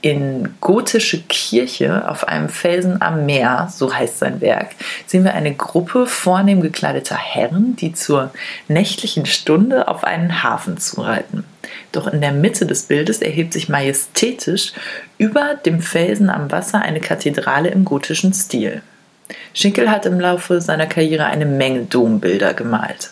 in 0.07 0.55
Gotische 0.61 1.21
Kirche 1.23 2.09
auf 2.09 2.29
einem 2.29 2.49
Felsen 2.49 3.03
am 3.03 3.27
Meer, 3.27 3.69
so 3.75 3.93
heißt 3.93 4.21
sein 4.21 4.41
Werk, 4.41 4.69
sehen 5.05 5.25
wir 5.25 5.35
eine 5.35 5.53
Gruppe 5.53 6.07
vornehm 6.07 6.61
gekleideter 6.61 7.17
Herren, 7.17 7.75
die 7.75 7.93
zur 7.93 8.31
nächtlichen 8.69 9.27
Stunde 9.27 9.89
auf 9.89 10.05
einen 10.05 10.45
Hafen 10.45 10.79
zureiten. 10.79 11.43
Doch 11.91 12.07
in 12.07 12.21
der 12.21 12.31
Mitte 12.31 12.67
des 12.67 12.85
Bildes 12.85 13.21
erhebt 13.21 13.53
sich 13.53 13.69
majestätisch 13.69 14.75
über 15.19 15.57
dem 15.57 15.81
Felsen 15.81 16.31
am 16.31 16.53
Wasser 16.53 16.83
eine 16.83 17.01
Kathedrale 17.01 17.71
im 17.71 17.85
gotischen 17.85 18.33
Stil. 18.33 18.83
Schinkel 19.55 19.91
hat 19.91 20.07
im 20.07 20.21
Laufe 20.21 20.61
seiner 20.61 20.87
Karriere 20.87 21.27
eine 21.27 21.47
Menge 21.47 21.85
Dombilder 21.85 22.55
gemalt. 22.55 23.11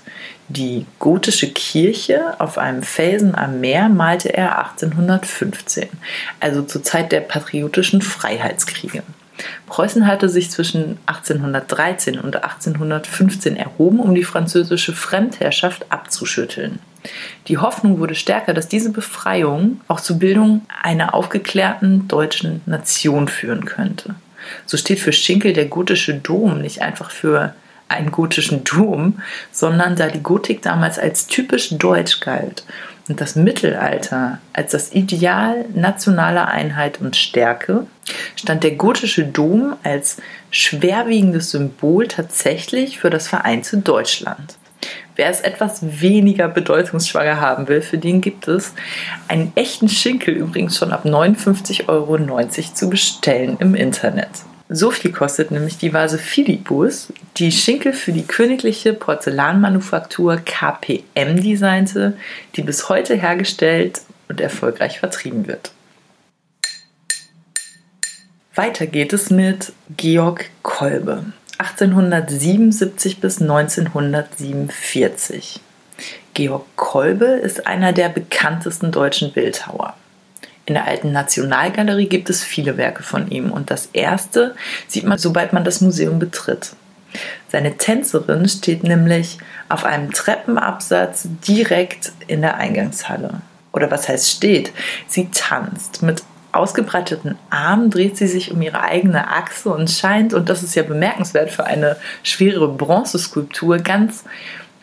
Die 0.49 0.85
gotische 0.99 1.50
Kirche 1.50 2.38
auf 2.38 2.59
einem 2.59 2.83
Felsen 2.83 3.35
am 3.35 3.61
Meer 3.61 3.88
malte 3.88 4.35
er 4.35 4.59
1815, 4.59 5.88
also 6.38 6.62
zur 6.62 6.83
Zeit 6.83 7.12
der 7.12 7.21
patriotischen 7.21 8.02
Freiheitskriege. 8.02 9.02
Preußen 9.66 10.06
hatte 10.06 10.28
sich 10.28 10.50
zwischen 10.50 10.99
1813 11.06 12.21
und 12.21 12.37
1815 12.37 13.56
erhoben, 13.56 13.99
um 13.99 14.14
die 14.14 14.23
französische 14.23 14.92
Fremdherrschaft 14.92 15.87
abzuschütteln. 15.90 16.78
Die 17.49 17.59
Hoffnung 17.59 17.99
wurde 17.99 18.14
stärker, 18.14 18.54
dass 18.54 18.68
diese 18.68 18.90
Befreiung 18.90 19.80
auch 19.88 20.00
zur 20.00 20.18
Bildung 20.18 20.62
einer 20.83 21.14
aufgeklärten 21.14 22.06
deutschen 22.06 22.61
Nation 22.66 23.28
führen 23.28 23.64
könnte. 23.64 24.14
So 24.66 24.76
steht 24.76 25.00
für 25.00 25.12
Schinkel 25.12 25.52
der 25.52 25.66
gotische 25.66 26.14
Dom 26.14 26.60
nicht 26.60 26.82
einfach 26.82 27.10
für 27.10 27.54
einen 27.88 28.10
gotischen 28.10 28.64
Dom, 28.64 29.20
sondern 29.52 29.96
da 29.96 30.08
die 30.08 30.22
Gotik 30.22 30.62
damals 30.62 30.98
als 30.98 31.26
typisch 31.26 31.70
deutsch 31.70 32.20
galt 32.20 32.64
und 33.08 33.20
das 33.20 33.36
Mittelalter 33.36 34.38
als 34.52 34.72
das 34.72 34.92
Ideal 34.92 35.66
nationaler 35.74 36.48
Einheit 36.48 37.00
und 37.00 37.16
Stärke, 37.16 37.86
stand 38.36 38.64
der 38.64 38.72
gotische 38.72 39.24
Dom 39.24 39.76
als 39.82 40.16
schwerwiegendes 40.50 41.50
Symbol 41.50 42.08
tatsächlich 42.08 42.98
für 42.98 43.10
das 43.10 43.28
vereinte 43.28 43.78
Deutschland. 43.78 44.56
Wer 45.16 45.30
es 45.30 45.40
etwas 45.40 46.00
weniger 46.00 46.49
bedeutungsschwanger 46.49 47.40
haben 47.40 47.68
will, 47.68 47.83
für 47.83 47.99
den 47.99 48.21
gibt 48.21 48.49
es 48.49 48.75
einen 49.28 49.52
echten 49.54 49.88
Schinkel 49.88 50.35
übrigens 50.35 50.76
schon 50.76 50.92
ab 50.92 51.04
59,90 51.04 51.88
Euro 51.88 52.49
zu 52.75 52.90
bestellen 52.90 53.56
im 53.61 53.75
Internet. 53.75 54.30
So 54.68 54.90
viel 54.90 55.12
kostet 55.12 55.50
nämlich 55.50 55.78
die 55.78 55.92
Vase 55.92 56.18
Philippus, 56.18 57.12
die 57.37 57.52
Schinkel 57.52 57.92
für 57.92 58.12
die 58.12 58.26
königliche 58.26 58.92
Porzellanmanufaktur 58.92 60.38
KPM 60.38 61.40
designte, 61.40 62.16
die 62.56 62.62
bis 62.62 62.88
heute 62.88 63.14
hergestellt 63.14 64.00
und 64.28 64.40
erfolgreich 64.40 64.99
vertrieben 64.99 65.47
wird. 65.47 65.71
Weiter 68.54 68.87
geht 68.87 69.12
es 69.12 69.30
mit 69.30 69.73
Georg 69.97 70.47
Kolbe, 70.62 71.25
1877 71.64 73.21
bis 73.21 73.40
1947. 73.40 75.61
Georg 76.35 76.66
Kolbe 76.76 77.25
ist 77.25 77.66
einer 77.66 77.94
der 77.94 78.11
bekanntesten 78.11 78.92
deutschen 78.92 79.33
Bildhauer. 79.33 79.94
In 80.66 80.75
der 80.75 80.87
alten 80.87 81.12
Nationalgalerie 81.12 82.09
gibt 82.09 82.28
es 82.28 82.44
viele 82.44 82.76
Werke 82.76 83.02
von 83.02 83.30
ihm 83.30 83.50
und 83.50 83.71
das 83.71 83.88
erste 83.92 84.54
sieht 84.88 85.04
man, 85.04 85.16
sobald 85.18 85.54
man 85.54 85.64
das 85.64 85.80
Museum 85.80 86.18
betritt. 86.18 86.75
Seine 87.49 87.78
Tänzerin 87.78 88.47
steht 88.49 88.83
nämlich 88.83 89.38
auf 89.68 89.85
einem 89.85 90.11
Treppenabsatz 90.12 91.28
direkt 91.47 92.11
in 92.26 92.40
der 92.42 92.56
Eingangshalle. 92.56 93.40
Oder 93.73 93.88
was 93.90 94.09
heißt 94.09 94.28
steht? 94.28 94.73
Sie 95.06 95.30
tanzt. 95.33 96.02
Mit 96.02 96.23
ausgebreiteten 96.54 97.37
Armen 97.50 97.90
dreht 97.90 98.16
sie 98.16 98.26
sich 98.26 98.52
um 98.52 98.62
ihre 98.62 98.82
eigene 98.82 99.28
Achse 99.28 99.70
und 99.70 99.90
scheint, 99.90 100.34
und 100.34 100.49
das 100.49 100.62
ist 100.62 100.75
ja 100.75 100.82
bemerkenswert 100.82 101.50
für 101.50 101.64
eine 101.64 101.96
schwere 102.23 102.68
Bronzeskulptur, 102.68 103.78
ganz 103.78 104.25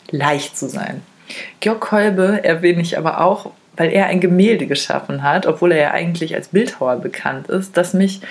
leicht 0.10 0.58
zu 0.58 0.68
sein. 0.68 1.02
Georg 1.60 1.82
Kolbe 1.82 2.44
erwähne 2.44 2.82
ich 2.82 2.98
aber 2.98 3.22
auch, 3.22 3.52
weil 3.78 3.92
er 3.92 4.08
ein 4.08 4.20
Gemälde 4.20 4.68
geschaffen 4.68 5.24
hat, 5.24 5.46
obwohl 5.46 5.72
er 5.72 5.82
ja 5.82 5.92
eigentlich 5.92 6.36
als 6.36 6.50
Bildhauer 6.50 6.98
bekannt 6.98 7.48
ist, 7.48 7.78
das 7.78 7.94
mich 7.94 8.22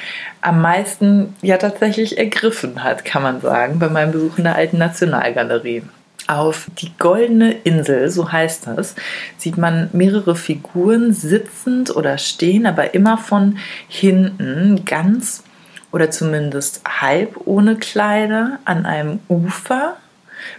am 0.43 0.61
meisten 0.61 1.35
ja 1.41 1.57
tatsächlich 1.57 2.19
ergriffen 2.19 2.85
hat, 2.85 3.05
kann 3.05 3.23
man 3.23 3.41
sagen, 3.41 3.79
bei 3.79 3.89
meinem 3.89 4.13
Besuch 4.13 4.39
in 4.39 4.45
der 4.45 4.57
alten 4.57 4.79
Nationalgalerie. 4.79 5.83
Auf 6.31 6.71
die 6.79 6.93
goldene 6.97 7.51
Insel, 7.65 8.09
so 8.09 8.31
heißt 8.31 8.69
das, 8.69 8.95
sieht 9.37 9.59
man 9.59 9.91
mehrere 9.93 10.37
Figuren 10.37 11.13
sitzend 11.13 11.97
oder 11.97 12.19
stehen, 12.19 12.67
aber 12.67 12.95
immer 12.95 13.19
von 13.19 13.59
hinten 13.89 14.85
ganz 14.85 15.43
oder 15.91 16.13
zumindest 16.13 16.83
halb 16.87 17.37
ohne 17.47 17.75
Kleider 17.75 18.61
an 18.65 18.87
einem 18.87 19.19
Ufer 19.29 19.97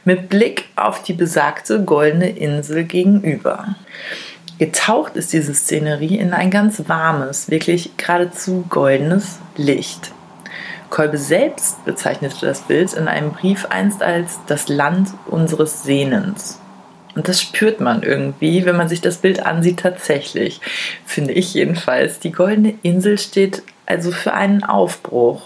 mit 0.03 0.27
Blick 0.27 0.65
auf 0.75 1.03
die 1.03 1.13
besagte 1.13 1.81
goldene 1.85 2.31
Insel 2.31 2.83
gegenüber. 2.83 3.75
Getaucht 4.59 5.15
ist 5.15 5.31
diese 5.31 5.53
Szenerie 5.53 6.17
in 6.17 6.33
ein 6.33 6.51
ganz 6.51 6.83
warmes, 6.89 7.49
wirklich 7.49 7.95
geradezu 7.95 8.65
goldenes 8.67 9.39
Licht. 9.55 10.11
Kolbe 10.91 11.17
selbst 11.17 11.83
bezeichnete 11.85 12.45
das 12.45 12.61
Bild 12.61 12.93
in 12.93 13.07
einem 13.07 13.31
Brief 13.31 13.65
einst 13.65 14.03
als 14.03 14.39
das 14.45 14.67
Land 14.69 15.09
unseres 15.25 15.81
Sehnens. 15.83 16.59
Und 17.15 17.27
das 17.27 17.41
spürt 17.41 17.79
man 17.79 18.03
irgendwie, 18.03 18.65
wenn 18.65 18.77
man 18.77 18.87
sich 18.87 19.01
das 19.01 19.17
Bild 19.17 19.45
ansieht, 19.45 19.79
tatsächlich. 19.79 20.61
Finde 21.05 21.33
ich 21.33 21.53
jedenfalls. 21.53 22.19
Die 22.19 22.31
goldene 22.31 22.75
Insel 22.83 23.17
steht 23.17 23.63
also 23.85 24.11
für 24.11 24.33
einen 24.33 24.63
Aufbruch, 24.63 25.41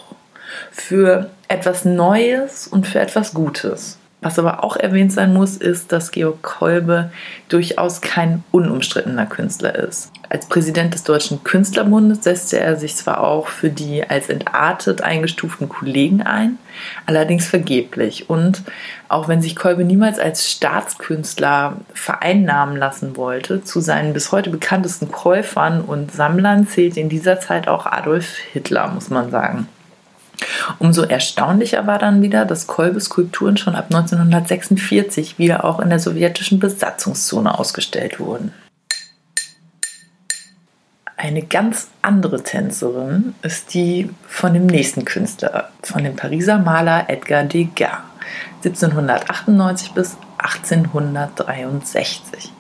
für 0.72 1.30
etwas 1.48 1.86
Neues 1.86 2.68
und 2.68 2.86
für 2.86 3.00
etwas 3.00 3.34
Gutes. 3.34 3.98
Was 4.26 4.40
aber 4.40 4.64
auch 4.64 4.76
erwähnt 4.76 5.14
sein 5.14 5.36
muss, 5.36 5.56
ist, 5.56 5.92
dass 5.92 6.10
Georg 6.10 6.42
Kolbe 6.42 7.12
durchaus 7.48 8.02
kein 8.02 8.44
unumstrittener 8.50 9.28
Künstler 9.28 9.76
ist. 9.76 10.12
Als 10.30 10.48
Präsident 10.48 10.96
des 10.96 11.04
Deutschen 11.04 11.44
Künstlerbundes 11.44 12.24
setzte 12.24 12.60
er 12.60 12.76
sich 12.76 12.96
zwar 12.96 13.22
auch 13.22 13.50
für 13.50 13.70
die 13.70 14.04
als 14.04 14.30
entartet 14.30 15.02
eingestuften 15.02 15.70
Kollegen 15.70 16.24
ein, 16.24 16.58
allerdings 17.06 17.46
vergeblich. 17.46 18.28
Und 18.28 18.64
auch 19.10 19.28
wenn 19.28 19.44
sich 19.44 19.56
Kolbe 19.56 19.84
niemals 19.84 20.18
als 20.18 20.50
Staatskünstler 20.50 21.78
vereinnahmen 21.94 22.78
lassen 22.78 23.18
wollte, 23.18 23.64
zu 23.64 23.80
seinen 23.80 24.14
bis 24.14 24.32
heute 24.32 24.50
bekanntesten 24.50 25.12
Käufern 25.12 25.82
und 25.82 26.12
Sammlern 26.12 26.68
zählt 26.68 26.98
in 26.98 27.10
dieser 27.10 27.40
Zeit 27.40 27.68
auch 27.68 27.86
Adolf 27.86 28.38
Hitler, 28.54 28.88
muss 28.88 29.12
man 29.12 29.30
sagen. 29.30 29.68
Umso 30.80 31.04
erstaunlicher 31.04 31.88
war 31.88 32.00
dann 32.00 32.22
wieder, 32.22 32.46
dass 32.46 32.68
Kolbes 32.68 33.06
Skulpturen 33.06 33.58
schon 33.58 33.76
ab 33.76 33.86
1946 33.86 35.38
wieder 35.38 35.66
auch 35.66 35.80
in 35.80 35.90
der 35.90 36.00
sowjetischen 36.00 36.60
Besatzungszone 36.60 37.58
ausgestellt 37.58 38.20
wurden. 38.20 38.54
Eine 41.18 41.44
ganz 41.44 41.88
andere 42.02 42.44
Tänzerin 42.44 43.36
ist 43.42 43.74
die 43.74 44.10
von 44.28 44.54
dem 44.54 44.66
nächsten 44.66 45.06
Künstler, 45.06 45.70
von 45.82 46.04
dem 46.04 46.16
Pariser 46.16 46.58
Maler 46.58 47.10
Edgar 47.10 47.46
Degas, 47.46 48.00
1798 48.64 49.94
bis 49.94 50.18
1863. 50.38 52.52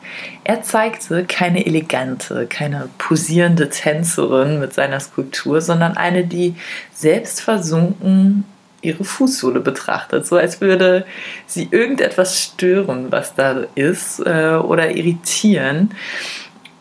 Er 0.43 0.61
zeigte 0.61 1.25
keine 1.25 1.65
elegante, 1.65 2.45
keine 2.47 2.89
posierende 2.97 3.69
Tänzerin 3.69 4.59
mit 4.59 4.73
seiner 4.73 4.99
Skulptur, 4.99 5.61
sondern 5.61 5.97
eine, 5.97 6.25
die 6.25 6.55
selbstversunken 6.93 8.45
ihre 8.81 9.03
Fußsohle 9.03 9.59
betrachtet, 9.59 10.27
so 10.27 10.37
als 10.37 10.61
würde 10.61 11.05
sie 11.47 11.67
irgendetwas 11.71 12.39
stören, 12.39 13.11
was 13.11 13.33
da 13.33 13.63
ist, 13.73 14.19
äh, 14.19 14.59
oder 14.61 14.91
irritieren. 14.91 15.91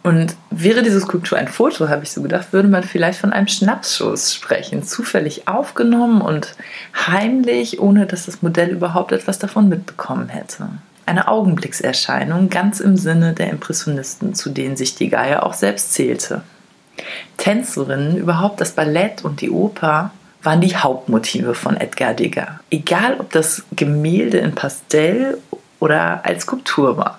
Und 0.02 0.36
wäre 0.50 0.82
diese 0.82 1.00
Skulptur 1.00 1.38
ein 1.38 1.48
Foto, 1.48 1.88
habe 1.88 2.04
ich 2.04 2.12
so 2.12 2.20
gedacht, 2.20 2.52
würde 2.52 2.68
man 2.68 2.82
vielleicht 2.82 3.18
von 3.18 3.32
einem 3.32 3.48
Schnapsschuss 3.48 4.34
sprechen. 4.34 4.82
Zufällig 4.82 5.48
aufgenommen 5.48 6.20
und 6.20 6.54
heimlich, 7.06 7.80
ohne 7.80 8.04
dass 8.04 8.26
das 8.26 8.42
Modell 8.42 8.68
überhaupt 8.68 9.12
etwas 9.12 9.38
davon 9.38 9.70
mitbekommen 9.70 10.28
hätte 10.28 10.68
eine 11.06 11.28
Augenblickserscheinung 11.28 12.48
ganz 12.48 12.80
im 12.80 12.96
Sinne 12.96 13.32
der 13.32 13.50
Impressionisten, 13.50 14.34
zu 14.34 14.50
denen 14.50 14.76
sich 14.76 14.94
die 14.94 15.08
Geier 15.08 15.44
auch 15.44 15.54
selbst 15.54 15.92
zählte. 15.94 16.42
Tänzerinnen, 17.36 18.16
überhaupt 18.16 18.60
das 18.60 18.72
Ballett 18.72 19.24
und 19.24 19.40
die 19.40 19.50
Oper 19.50 20.10
waren 20.42 20.60
die 20.60 20.76
Hauptmotive 20.76 21.54
von 21.54 21.76
Edgar 21.76 22.14
Degas. 22.14 22.48
Egal, 22.70 23.16
ob 23.18 23.30
das 23.32 23.64
Gemälde 23.72 24.38
in 24.38 24.54
Pastell 24.54 25.38
oder 25.80 26.24
als 26.24 26.42
Skulptur 26.42 26.96
war. 26.96 27.18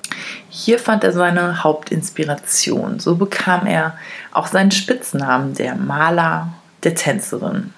Hier 0.49 0.79
fand 0.79 1.03
er 1.03 1.11
seine 1.11 1.63
Hauptinspiration. 1.63 2.99
So 2.99 3.15
bekam 3.15 3.65
er 3.65 3.97
auch 4.31 4.47
seinen 4.47 4.71
Spitznamen 4.71 5.53
der 5.53 5.75
Maler 5.75 6.53
der 6.83 6.95
Tänzerin. 6.95 7.73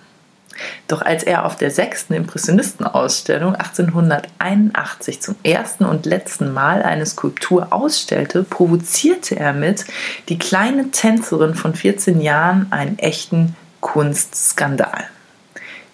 Doch 0.88 1.02
als 1.02 1.24
er 1.24 1.46
auf 1.46 1.56
der 1.56 1.72
sechsten 1.72 2.14
Impressionistenausstellung 2.14 3.56
1881 3.56 5.22
zum 5.22 5.36
ersten 5.44 5.86
und 5.86 6.06
letzten 6.06 6.54
Mal 6.54 6.84
eine 6.84 7.06
Skulptur 7.06 7.68
ausstellte, 7.72 8.44
provozierte 8.44 9.36
er 9.36 9.54
mit 9.54 9.86
die 10.30 10.40
kleine 10.40 10.92
Tänzerin 10.92 11.56
von 11.56 11.76
14 11.76 12.22
Jahren 12.22 12.68
einen 12.72 12.98
echten 13.00 13.56
Kunstskandal. 13.82 15.06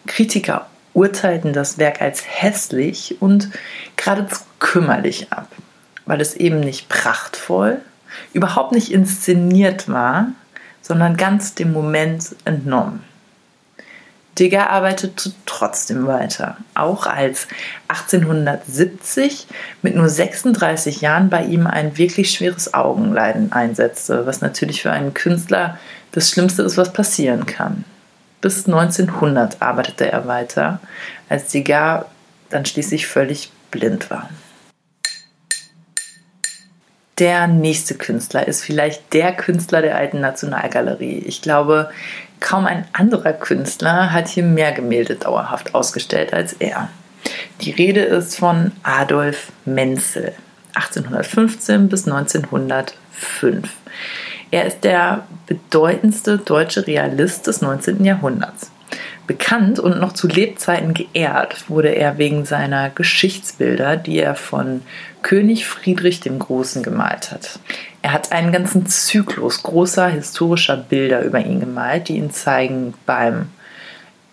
Kritiker 0.08 0.68
urteilten 0.94 1.54
das 1.54 1.78
Werk 1.78 2.02
als 2.02 2.24
hässlich 2.26 3.18
und 3.20 3.50
geradezu 3.96 4.42
kümmerlich 4.60 5.32
ab, 5.32 5.48
weil 6.06 6.22
es 6.22 6.36
eben 6.36 6.60
nicht 6.60 6.90
prachtvoll, 6.90 7.82
überhaupt 8.34 8.72
nicht 8.72 8.92
inszeniert 8.92 9.90
war, 9.90 10.28
sondern 10.82 11.18
ganz 11.18 11.56
dem 11.56 11.74
Moment 11.74 12.36
entnommen. 12.46 13.04
Digger 14.40 14.72
arbeitete 14.72 15.32
trotzdem 15.46 16.08
weiter, 16.08 16.58
auch 16.74 17.06
als 17.06 17.48
1870 17.88 19.48
mit 19.84 19.96
nur 19.96 20.10
36 20.10 21.02
Jahren 21.02 21.30
bei 21.30 21.44
ihm 21.44 21.68
ein 21.68 21.98
wirklich 21.98 22.32
schweres 22.32 22.74
Augenleiden 22.74 23.52
einsetzte, 23.52 24.26
was 24.26 24.42
natürlich 24.42 24.82
für 24.82 24.92
einen 24.92 25.14
Künstler 25.14 25.78
das 26.12 26.30
Schlimmste 26.30 26.64
ist, 26.64 26.78
was 26.78 26.94
passieren 26.94 27.46
kann. 27.46 27.86
Bis 28.42 28.66
1900 28.66 29.62
arbeitete 29.62 30.12
er 30.12 30.28
weiter, 30.28 30.80
als 31.30 31.48
Degas 31.50 32.06
dann 32.50 32.66
schließlich 32.66 33.08
völlig 33.08 33.52
blind 33.72 34.10
war. 34.10 34.30
Der 37.20 37.48
nächste 37.48 37.96
Künstler 37.96 38.48
ist 38.48 38.64
vielleicht 38.64 39.14
der 39.14 39.34
Künstler 39.34 39.82
der 39.82 39.96
alten 39.96 40.20
Nationalgalerie. 40.20 41.20
Ich 41.20 41.42
glaube, 41.42 41.90
Kaum 42.44 42.66
ein 42.66 42.86
anderer 42.92 43.32
Künstler 43.32 44.12
hat 44.12 44.28
hier 44.28 44.44
mehr 44.44 44.74
Gemälde 44.74 45.16
dauerhaft 45.16 45.74
ausgestellt 45.74 46.34
als 46.34 46.52
er. 46.52 46.90
Die 47.62 47.72
Rede 47.72 48.02
ist 48.02 48.36
von 48.36 48.74
Adolf 48.84 49.54
Menzel, 49.64 50.34
1815 50.74 51.88
bis 51.88 52.06
1905. 52.06 53.70
Er 54.52 54.66
ist 54.66 54.84
der 54.84 55.26
bedeutendste 55.48 56.38
deutsche 56.38 56.86
Realist 56.86 57.48
des 57.48 57.62
19. 57.62 58.04
Jahrhunderts. 58.04 58.73
Bekannt 59.34 59.80
und 59.80 60.00
noch 60.00 60.14
zu 60.14 60.28
Lebzeiten 60.28 60.94
geehrt 60.94 61.68
wurde 61.68 61.90
er 61.90 62.20
wegen 62.20 62.46
seiner 62.46 62.92
Geschichtsbilder, 62.92 63.98
die 63.98 64.20
er 64.20 64.36
von 64.36 64.84
König 65.24 65.66
Friedrich 65.66 66.20
dem 66.20 66.38
Großen 66.38 66.84
gemalt 66.84 67.32
hat. 67.32 67.58
Er 68.04 68.14
hat 68.14 68.32
einen 68.32 68.52
ganzen 68.52 68.86
Zyklus 68.86 69.64
großer 69.64 70.08
historischer 70.08 70.78
Bilder 70.78 71.24
über 71.24 71.40
ihn 71.40 71.60
gemalt, 71.60 72.10
die 72.10 72.18
ihn 72.18 72.30
zeigen 72.30 72.94
beim 73.08 73.48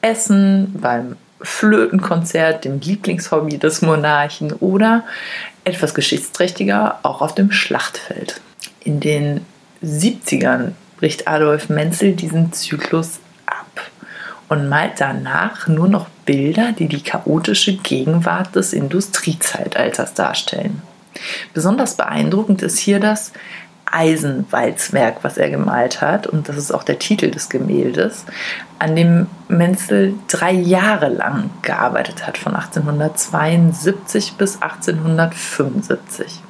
Essen, 0.03 0.75
beim 0.79 1.17
Flötenkonzert, 1.41 2.67
dem 2.67 2.81
Lieblingshobby 2.81 3.57
des 3.57 3.81
Monarchen 3.81 4.53
oder 4.53 5.05
etwas 5.65 5.95
geschichtsträchtiger 5.95 6.99
auch 7.05 7.23
auf 7.23 7.35
dem 7.35 7.53
Schlachtfeld. 7.53 8.43
In 8.85 9.01
den 9.01 9.47
70ern 9.83 10.73
bricht 10.99 11.27
Adolf 11.27 11.71
Menzel 11.71 12.13
diesen 12.13 12.53
Zyklus 12.53 13.19
und 14.51 14.69
malt 14.69 14.95
danach 14.99 15.69
nur 15.69 15.89
noch 15.89 16.09
Bilder, 16.27 16.73
die 16.73 16.89
die 16.89 17.03
chaotische 17.03 17.77
Gegenwart 17.77 18.57
des 18.57 18.73
Industriezeitalters 18.73 20.13
darstellen. 20.15 20.83
Besonders 21.55 21.95
beeindruckend 21.95 22.61
ist 22.61 22.79
hier 22.79 22.99
das 22.99 23.33
Eisenwalzwerk, 23.87 25.19
was 25.23 25.39
er 25.39 25.51
gemalt 25.51 26.01
hat, 26.01 26.27
und 26.27 26.49
das 26.49 26.57
ist 26.57 26.73
auch 26.73 26.83
der 26.83 26.99
Titel 26.99 27.31
des 27.31 27.49
Gemäldes, 27.49 28.25
an 28.81 28.97
dem 28.97 29.29
Menzel 29.49 30.15
drei 30.27 30.53
Jahre 30.53 31.09
lang 31.09 31.51
gearbeitet 31.63 32.27
hat, 32.27 32.37
von 32.37 32.55
1872 32.55 34.33
bis 34.33 34.61
1875. 34.61 36.41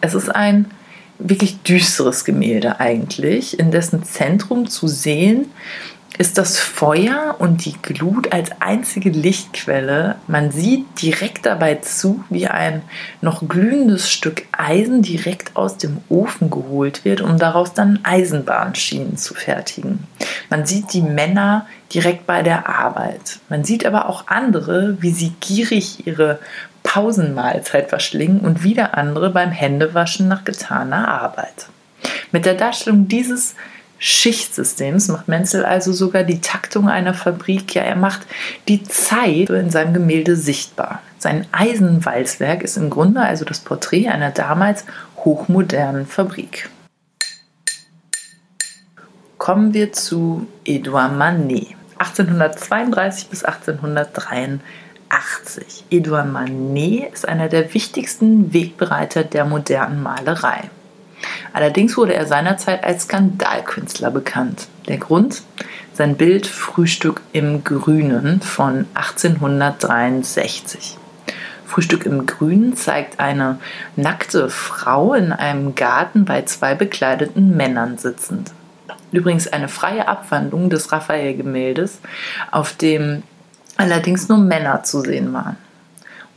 Es 0.00 0.14
ist 0.14 0.34
ein 0.34 0.70
wirklich 1.18 1.62
düsteres 1.62 2.24
Gemälde 2.24 2.80
eigentlich, 2.80 3.58
in 3.58 3.70
dessen 3.70 4.02
Zentrum 4.02 4.66
zu 4.66 4.88
sehen 4.88 5.46
ist 6.16 6.38
das 6.38 6.58
Feuer 6.58 7.36
und 7.38 7.64
die 7.64 7.74
Glut 7.82 8.32
als 8.32 8.50
einzige 8.60 9.10
Lichtquelle. 9.10 10.14
Man 10.28 10.52
sieht 10.52 11.02
direkt 11.02 11.44
dabei 11.44 11.76
zu, 11.76 12.24
wie 12.30 12.46
ein 12.46 12.82
noch 13.20 13.48
glühendes 13.48 14.10
Stück 14.10 14.44
Eisen 14.52 15.02
direkt 15.02 15.56
aus 15.56 15.76
dem 15.76 15.98
Ofen 16.08 16.50
geholt 16.50 17.04
wird, 17.04 17.20
um 17.20 17.38
daraus 17.38 17.74
dann 17.74 17.98
Eisenbahnschienen 18.04 19.16
zu 19.16 19.34
fertigen. 19.34 20.06
Man 20.50 20.66
sieht 20.66 20.92
die 20.92 21.02
Männer 21.02 21.66
direkt 21.92 22.26
bei 22.26 22.42
der 22.42 22.68
Arbeit. 22.68 23.40
Man 23.48 23.64
sieht 23.64 23.84
aber 23.84 24.08
auch 24.08 24.28
andere, 24.28 24.96
wie 25.00 25.12
sie 25.12 25.32
gierig 25.40 26.06
ihre 26.06 26.38
Pausenmahlzeit 26.84 27.88
verschlingen 27.88 28.40
und 28.40 28.62
wieder 28.62 28.96
andere 28.96 29.30
beim 29.30 29.50
Händewaschen 29.50 30.28
nach 30.28 30.44
getaner 30.44 31.08
Arbeit. 31.08 31.66
Mit 32.30 32.46
der 32.46 32.54
Darstellung 32.54 33.08
dieses 33.08 33.56
Schichtsystems 34.06 35.08
macht 35.08 35.28
Menzel 35.28 35.64
also 35.64 35.94
sogar 35.94 36.24
die 36.24 36.42
Taktung 36.42 36.90
einer 36.90 37.14
Fabrik. 37.14 37.74
Ja, 37.74 37.80
er 37.80 37.96
macht 37.96 38.26
die 38.68 38.82
Zeit 38.82 39.48
in 39.48 39.70
seinem 39.70 39.94
Gemälde 39.94 40.36
sichtbar. 40.36 41.00
Sein 41.16 41.46
Eisenwalzwerk 41.52 42.62
ist 42.62 42.76
im 42.76 42.90
Grunde 42.90 43.22
also 43.22 43.46
das 43.46 43.60
Porträt 43.60 44.08
einer 44.08 44.30
damals 44.30 44.84
hochmodernen 45.16 46.06
Fabrik. 46.06 46.68
Kommen 49.38 49.72
wir 49.72 49.94
zu 49.94 50.48
Edouard 50.66 51.16
Manet, 51.16 51.68
1832 51.96 53.28
bis 53.28 53.42
1883. 53.42 55.84
Edouard 55.88 56.30
Manet 56.30 57.14
ist 57.14 57.26
einer 57.26 57.48
der 57.48 57.72
wichtigsten 57.72 58.52
Wegbereiter 58.52 59.24
der 59.24 59.46
modernen 59.46 60.02
Malerei. 60.02 60.68
Allerdings 61.52 61.96
wurde 61.96 62.14
er 62.14 62.26
seinerzeit 62.26 62.84
als 62.84 63.04
Skandalkünstler 63.04 64.10
bekannt. 64.10 64.68
Der 64.88 64.98
Grund? 64.98 65.42
Sein 65.92 66.16
Bild 66.16 66.46
Frühstück 66.46 67.20
im 67.32 67.62
Grünen 67.62 68.40
von 68.40 68.86
1863. 68.94 70.98
Frühstück 71.66 72.06
im 72.06 72.26
Grünen 72.26 72.76
zeigt 72.76 73.20
eine 73.20 73.58
nackte 73.96 74.50
Frau 74.50 75.14
in 75.14 75.32
einem 75.32 75.74
Garten 75.74 76.24
bei 76.24 76.42
zwei 76.42 76.74
bekleideten 76.74 77.56
Männern 77.56 77.98
sitzend. 77.98 78.52
Übrigens 79.12 79.48
eine 79.48 79.68
freie 79.68 80.08
Abwandlung 80.08 80.70
des 80.70 80.92
Raphael-Gemäldes, 80.92 82.00
auf 82.50 82.74
dem 82.74 83.22
allerdings 83.76 84.28
nur 84.28 84.38
Männer 84.38 84.82
zu 84.82 85.00
sehen 85.00 85.32
waren. 85.32 85.56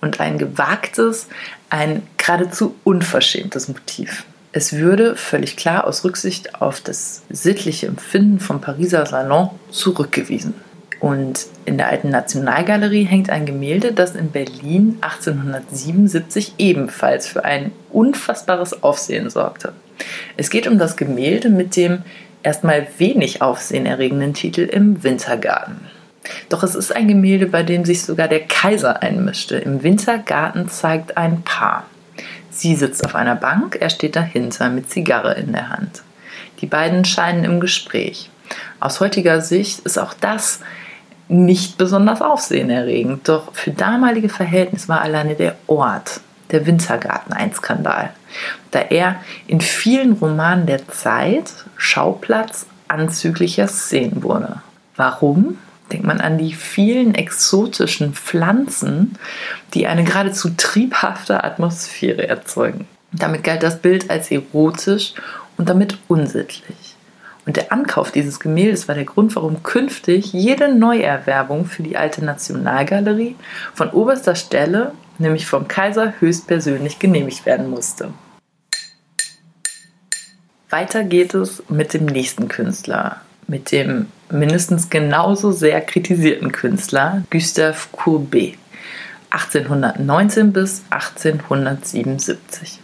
Und 0.01 0.19
ein 0.19 0.37
gewagtes, 0.37 1.27
ein 1.71 2.03
geradezu 2.17 2.75
unverschämtes 2.83 3.67
Motiv. 3.67 4.23
Es 4.57 4.73
würde 4.73 5.15
völlig 5.15 5.55
klar 5.55 5.85
aus 5.85 6.03
Rücksicht 6.03 6.59
auf 6.59 6.81
das 6.81 7.21
sittliche 7.29 7.85
Empfinden 7.85 8.39
vom 8.39 8.59
Pariser 8.59 9.05
Salon 9.05 9.51
zurückgewiesen. 9.69 10.55
Und 10.99 11.45
in 11.65 11.77
der 11.77 11.89
alten 11.89 12.09
Nationalgalerie 12.09 13.03
hängt 13.03 13.29
ein 13.29 13.45
Gemälde, 13.45 13.93
das 13.93 14.15
in 14.15 14.31
Berlin 14.31 14.97
1877 15.01 16.55
ebenfalls 16.57 17.27
für 17.27 17.45
ein 17.45 17.71
unfassbares 17.91 18.81
Aufsehen 18.81 19.29
sorgte. 19.29 19.73
Es 20.37 20.49
geht 20.49 20.65
um 20.65 20.79
das 20.79 20.97
Gemälde 20.97 21.49
mit 21.49 21.75
dem 21.75 22.01
erstmal 22.41 22.87
wenig 22.97 23.43
aufsehenerregenden 23.43 24.33
Titel 24.33 24.61
Im 24.61 25.03
Wintergarten. 25.03 25.81
Doch 26.49 26.63
es 26.63 26.73
ist 26.73 26.95
ein 26.95 27.07
Gemälde, 27.07 27.45
bei 27.45 27.61
dem 27.61 27.85
sich 27.85 28.01
sogar 28.01 28.27
der 28.27 28.39
Kaiser 28.47 29.03
einmischte. 29.03 29.57
Im 29.57 29.83
Wintergarten 29.83 30.67
zeigt 30.67 31.15
ein 31.15 31.43
Paar. 31.43 31.85
Sie 32.57 32.75
sitzt 32.75 33.05
auf 33.05 33.13
einer 33.13 33.35
Bank, 33.35 33.77
er 33.79 33.91
steht 33.91 34.15
dahinter 34.15 34.69
mit 34.69 34.89
Zigarre 34.89 35.35
in 35.35 35.51
der 35.51 35.69
Hand. 35.69 36.01
Die 36.59 36.65
beiden 36.65 37.05
scheinen 37.05 37.43
im 37.43 37.59
Gespräch. 37.59 38.31
Aus 38.79 38.99
heutiger 38.99 39.41
Sicht 39.41 39.81
ist 39.81 39.99
auch 39.99 40.15
das 40.15 40.61
nicht 41.27 41.77
besonders 41.77 42.19
aufsehenerregend, 42.19 43.29
doch 43.29 43.53
für 43.53 43.69
damalige 43.69 44.29
Verhältnisse 44.29 44.87
war 44.87 45.01
alleine 45.01 45.35
der 45.35 45.55
Ort, 45.67 46.21
der 46.49 46.65
Wintergarten, 46.65 47.31
ein 47.31 47.53
Skandal, 47.53 48.09
da 48.71 48.79
er 48.79 49.17
in 49.45 49.61
vielen 49.61 50.13
Romanen 50.13 50.65
der 50.65 50.87
Zeit 50.87 51.51
Schauplatz 51.75 52.65
anzüglicher 52.87 53.67
Szenen 53.67 54.23
wurde. 54.23 54.63
Warum? 54.95 55.59
Denkt 55.91 56.05
man 56.05 56.21
an 56.21 56.37
die 56.37 56.53
vielen 56.53 57.15
exotischen 57.15 58.13
Pflanzen, 58.13 59.17
die 59.73 59.87
eine 59.87 60.03
geradezu 60.03 60.49
triebhafte 60.55 61.43
Atmosphäre 61.43 62.27
erzeugen. 62.27 62.87
Damit 63.11 63.43
galt 63.43 63.63
das 63.63 63.81
Bild 63.81 64.09
als 64.09 64.31
erotisch 64.31 65.13
und 65.57 65.69
damit 65.69 65.97
unsittlich. 66.07 66.95
Und 67.45 67.55
der 67.55 67.71
Ankauf 67.71 68.11
dieses 68.11 68.41
Gemäldes 68.41 68.89
war 68.89 68.95
der 68.95 69.05
Grund, 69.05 69.33
warum 69.37 69.63
künftig 69.63 70.33
jede 70.33 70.73
Neuerwerbung 70.73 71.65
für 71.65 71.81
die 71.81 71.95
alte 71.95 72.23
Nationalgalerie 72.23 73.37
von 73.73 73.89
oberster 73.91 74.35
Stelle, 74.35 74.91
nämlich 75.17 75.45
vom 75.45 75.69
Kaiser, 75.69 76.13
höchstpersönlich 76.19 76.99
genehmigt 76.99 77.45
werden 77.45 77.69
musste. 77.69 78.11
Weiter 80.69 81.05
geht 81.05 81.33
es 81.33 81.63
mit 81.69 81.93
dem 81.93 82.05
nächsten 82.05 82.49
Künstler, 82.49 83.21
mit 83.47 83.71
dem 83.71 84.07
mindestens 84.29 84.89
genauso 84.89 85.51
sehr 85.51 85.81
kritisierten 85.81 86.51
Künstler 86.51 87.23
Gustave 87.31 87.77
Courbet 87.91 88.57
1819 89.29 90.53
bis 90.53 90.83
1877. 90.89 92.79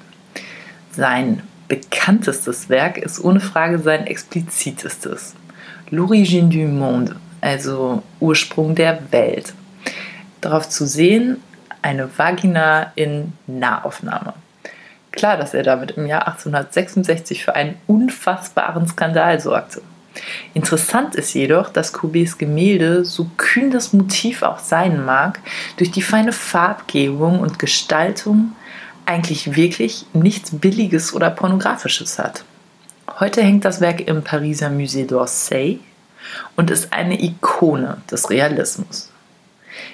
Sein 0.92 1.42
bekanntestes 1.68 2.70
Werk 2.70 2.98
ist 2.98 3.24
ohne 3.24 3.40
Frage 3.40 3.80
sein 3.80 4.08
explizitestes, 4.08 5.36
L'origine 5.90 6.50
du 6.50 6.68
monde, 6.68 7.16
also 7.42 8.04
Ursprung 8.20 8.76
der 8.76 9.12
Welt. 9.12 9.54
Darauf 10.42 10.68
zu 10.70 10.86
sehen, 10.86 11.38
eine 11.82 12.10
Vagina 12.18 12.92
in 12.96 13.34
Nahaufnahme. 13.48 14.34
Klar, 15.12 15.38
dass 15.38 15.54
er 15.54 15.64
damit 15.64 15.92
im 15.92 16.08
Jahr 16.08 16.28
1866 16.28 17.44
für 17.44 17.56
einen 17.56 17.76
unfassbaren 17.86 18.88
Skandal 18.88 19.40
sorgte. 19.40 19.82
Interessant 20.54 21.16
ist 21.16 21.34
jedoch, 21.34 21.70
dass 21.70 21.94
Courbets 21.94 22.38
Gemälde, 22.38 23.06
so 23.06 23.30
kühn 23.38 23.72
das 23.72 23.94
Motiv 23.94 24.44
auch 24.44 24.60
sein 24.60 25.06
mag, 25.06 25.40
durch 25.78 25.92
die 25.92 26.02
feine 26.02 26.32
Farbgebung 26.32 27.40
und 27.40 27.60
Gestaltung 27.60 28.56
eigentlich 29.06 29.56
wirklich 29.56 30.06
nichts 30.14 30.52
Billiges 30.52 31.14
oder 31.14 31.30
Pornografisches 31.30 32.20
hat. 32.20 32.44
Heute 33.20 33.42
hängt 33.42 33.66
das 33.66 33.82
Werk 33.82 34.08
im 34.08 34.24
Pariser 34.24 34.70
Musée 34.70 35.08
d'Orsay 35.08 35.80
und 36.56 36.72
ist 36.72 36.94
eine 36.94 37.22
Ikone 37.22 37.98
des 38.10 38.30
Realismus. 38.30 39.13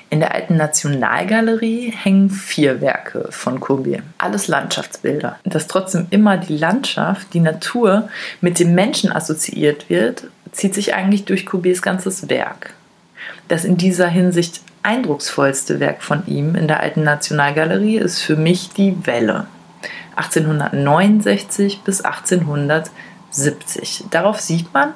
In 0.09 0.19
der 0.19 0.33
alten 0.33 0.57
Nationalgalerie 0.57 1.91
hängen 1.91 2.29
vier 2.29 2.81
Werke 2.81 3.27
von 3.31 3.59
Courbet, 3.59 4.01
alles 4.17 4.47
Landschaftsbilder. 4.47 5.39
Dass 5.43 5.67
trotzdem 5.67 6.07
immer 6.09 6.37
die 6.37 6.57
Landschaft, 6.57 7.33
die 7.33 7.39
Natur 7.39 8.09
mit 8.41 8.59
dem 8.59 8.73
Menschen 8.73 9.11
assoziiert 9.11 9.89
wird, 9.89 10.25
zieht 10.51 10.73
sich 10.73 10.95
eigentlich 10.95 11.25
durch 11.25 11.45
Courbets 11.45 11.81
ganzes 11.81 12.29
Werk. 12.29 12.73
Das 13.47 13.65
in 13.65 13.77
dieser 13.77 14.07
Hinsicht 14.07 14.61
eindrucksvollste 14.83 15.79
Werk 15.79 16.01
von 16.01 16.25
ihm 16.25 16.55
in 16.55 16.67
der 16.67 16.79
alten 16.79 17.03
Nationalgalerie 17.03 17.97
ist 17.97 18.21
für 18.21 18.35
mich 18.35 18.69
die 18.69 18.95
Welle. 19.05 19.47
1869 20.15 21.81
bis 21.81 22.01
1870. 22.01 24.05
Darauf 24.09 24.39
sieht 24.39 24.73
man, 24.73 24.93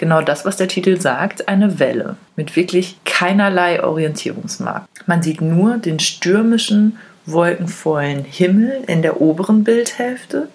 genau 0.00 0.22
das, 0.22 0.44
was 0.44 0.56
der 0.56 0.66
Titel 0.66 1.00
sagt, 1.00 1.46
eine 1.46 1.78
Welle 1.78 2.16
mit 2.34 2.56
wirklich 2.56 2.96
keinerlei 3.04 3.84
Orientierungsmarkt. 3.84 4.88
Man 5.06 5.22
sieht 5.22 5.40
nur 5.40 5.76
den 5.76 6.00
stürmischen, 6.00 6.98
wolkenvollen 7.26 8.24
Himmel 8.24 8.82
in 8.88 9.02
der 9.02 9.20
oberen 9.20 9.62
Bildhälfte 9.62 10.48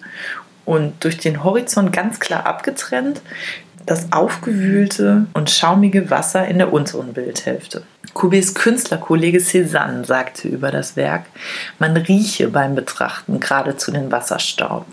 und 0.66 1.04
durch 1.04 1.16
den 1.16 1.44
Horizont 1.44 1.92
ganz 1.92 2.20
klar 2.20 2.44
abgetrennt 2.44 3.22
das 3.86 4.12
aufgewühlte 4.12 5.26
und 5.32 5.48
schaumige 5.48 6.10
Wasser 6.10 6.46
in 6.48 6.58
der 6.58 6.72
unteren 6.72 7.12
Bildhälfte. 7.12 7.84
Courbets 8.14 8.54
Künstlerkollege 8.54 9.38
Cézanne 9.38 10.04
sagte 10.04 10.48
über 10.48 10.72
das 10.72 10.96
Werk, 10.96 11.26
man 11.78 11.96
rieche 11.96 12.48
beim 12.48 12.74
Betrachten 12.74 13.38
geradezu 13.38 13.92
den 13.92 14.10
Wasserstaub. 14.10 14.86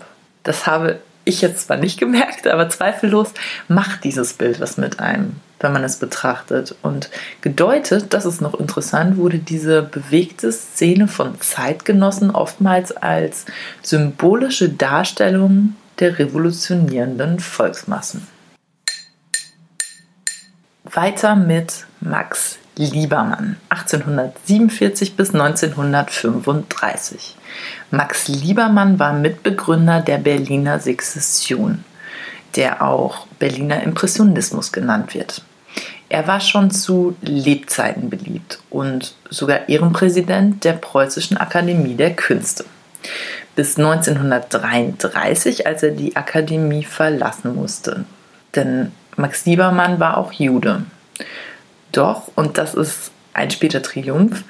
Das 0.44 0.66
habe 0.66 1.00
ich 1.24 1.40
jetzt 1.40 1.66
zwar 1.66 1.76
nicht 1.76 1.98
gemerkt, 1.98 2.46
aber 2.46 2.68
zweifellos 2.68 3.32
macht 3.68 4.04
dieses 4.04 4.34
Bild 4.34 4.60
was 4.60 4.76
mit 4.76 5.00
einem, 5.00 5.36
wenn 5.60 5.72
man 5.72 5.84
es 5.84 5.96
betrachtet. 5.96 6.74
Und 6.82 7.10
gedeutet, 7.40 8.12
das 8.14 8.26
ist 8.26 8.40
noch 8.40 8.54
interessant, 8.54 9.16
wurde 9.16 9.38
diese 9.38 9.82
bewegte 9.82 10.52
Szene 10.52 11.08
von 11.08 11.40
Zeitgenossen 11.40 12.30
oftmals 12.30 12.92
als 12.92 13.46
symbolische 13.82 14.68
Darstellung 14.68 15.76
der 15.98 16.18
revolutionierenden 16.18 17.40
Volksmassen. 17.40 18.26
Weiter 20.84 21.34
mit 21.34 21.86
Max 22.00 22.58
Liebermann, 22.76 23.56
1847 23.68 25.16
bis 25.16 25.32
1935. 25.32 27.36
Max 27.90 28.28
Liebermann 28.28 28.98
war 28.98 29.12
Mitbegründer 29.12 30.00
der 30.00 30.18
Berliner 30.18 30.80
Sezession, 30.80 31.84
der 32.56 32.82
auch 32.82 33.26
Berliner 33.38 33.82
Impressionismus 33.82 34.72
genannt 34.72 35.14
wird. 35.14 35.42
Er 36.08 36.26
war 36.26 36.40
schon 36.40 36.70
zu 36.70 37.16
Lebzeiten 37.22 38.10
beliebt 38.10 38.60
und 38.70 39.14
sogar 39.30 39.68
Ehrenpräsident 39.68 40.64
der 40.64 40.74
Preußischen 40.74 41.36
Akademie 41.36 41.94
der 41.94 42.14
Künste. 42.14 42.64
Bis 43.56 43.78
1933, 43.78 45.66
als 45.66 45.82
er 45.82 45.90
die 45.90 46.16
Akademie 46.16 46.84
verlassen 46.84 47.54
musste. 47.54 48.04
Denn 48.54 48.92
Max 49.16 49.46
Liebermann 49.46 50.00
war 50.00 50.16
auch 50.16 50.32
Jude. 50.32 50.82
Doch, 51.94 52.30
und 52.34 52.58
das 52.58 52.74
ist 52.74 53.12
ein 53.32 53.50
später 53.50 53.80
Triumph, 53.80 54.44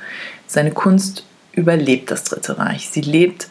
seine 0.46 0.72
Kunst 0.72 1.24
überlebt 1.52 2.10
das 2.10 2.24
Dritte 2.24 2.58
Reich. 2.58 2.88
Sie 2.88 3.02
lebt 3.02 3.48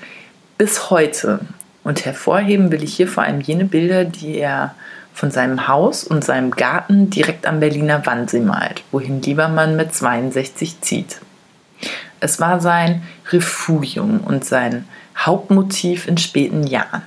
bis 0.57 0.89
heute. 0.89 1.39
Und 1.83 2.05
hervorheben 2.05 2.71
will 2.71 2.83
ich 2.83 2.95
hier 2.95 3.07
vor 3.07 3.23
allem 3.23 3.41
jene 3.41 3.65
Bilder, 3.65 4.05
die 4.05 4.37
er 4.37 4.73
von 5.13 5.31
seinem 5.31 5.67
Haus 5.67 6.03
und 6.03 6.23
seinem 6.23 6.51
Garten 6.51 7.09
direkt 7.09 7.45
am 7.45 7.59
Berliner 7.59 8.05
Wannsee 8.05 8.39
malt, 8.39 8.83
wohin 8.91 9.21
Liebermann 9.21 9.75
mit 9.75 9.93
62 9.93 10.81
zieht. 10.81 11.19
Es 12.19 12.39
war 12.39 12.61
sein 12.61 13.03
Refugium 13.29 14.21
und 14.21 14.45
sein 14.45 14.87
Hauptmotiv 15.17 16.07
in 16.07 16.17
späten 16.17 16.65
Jahren. 16.65 17.03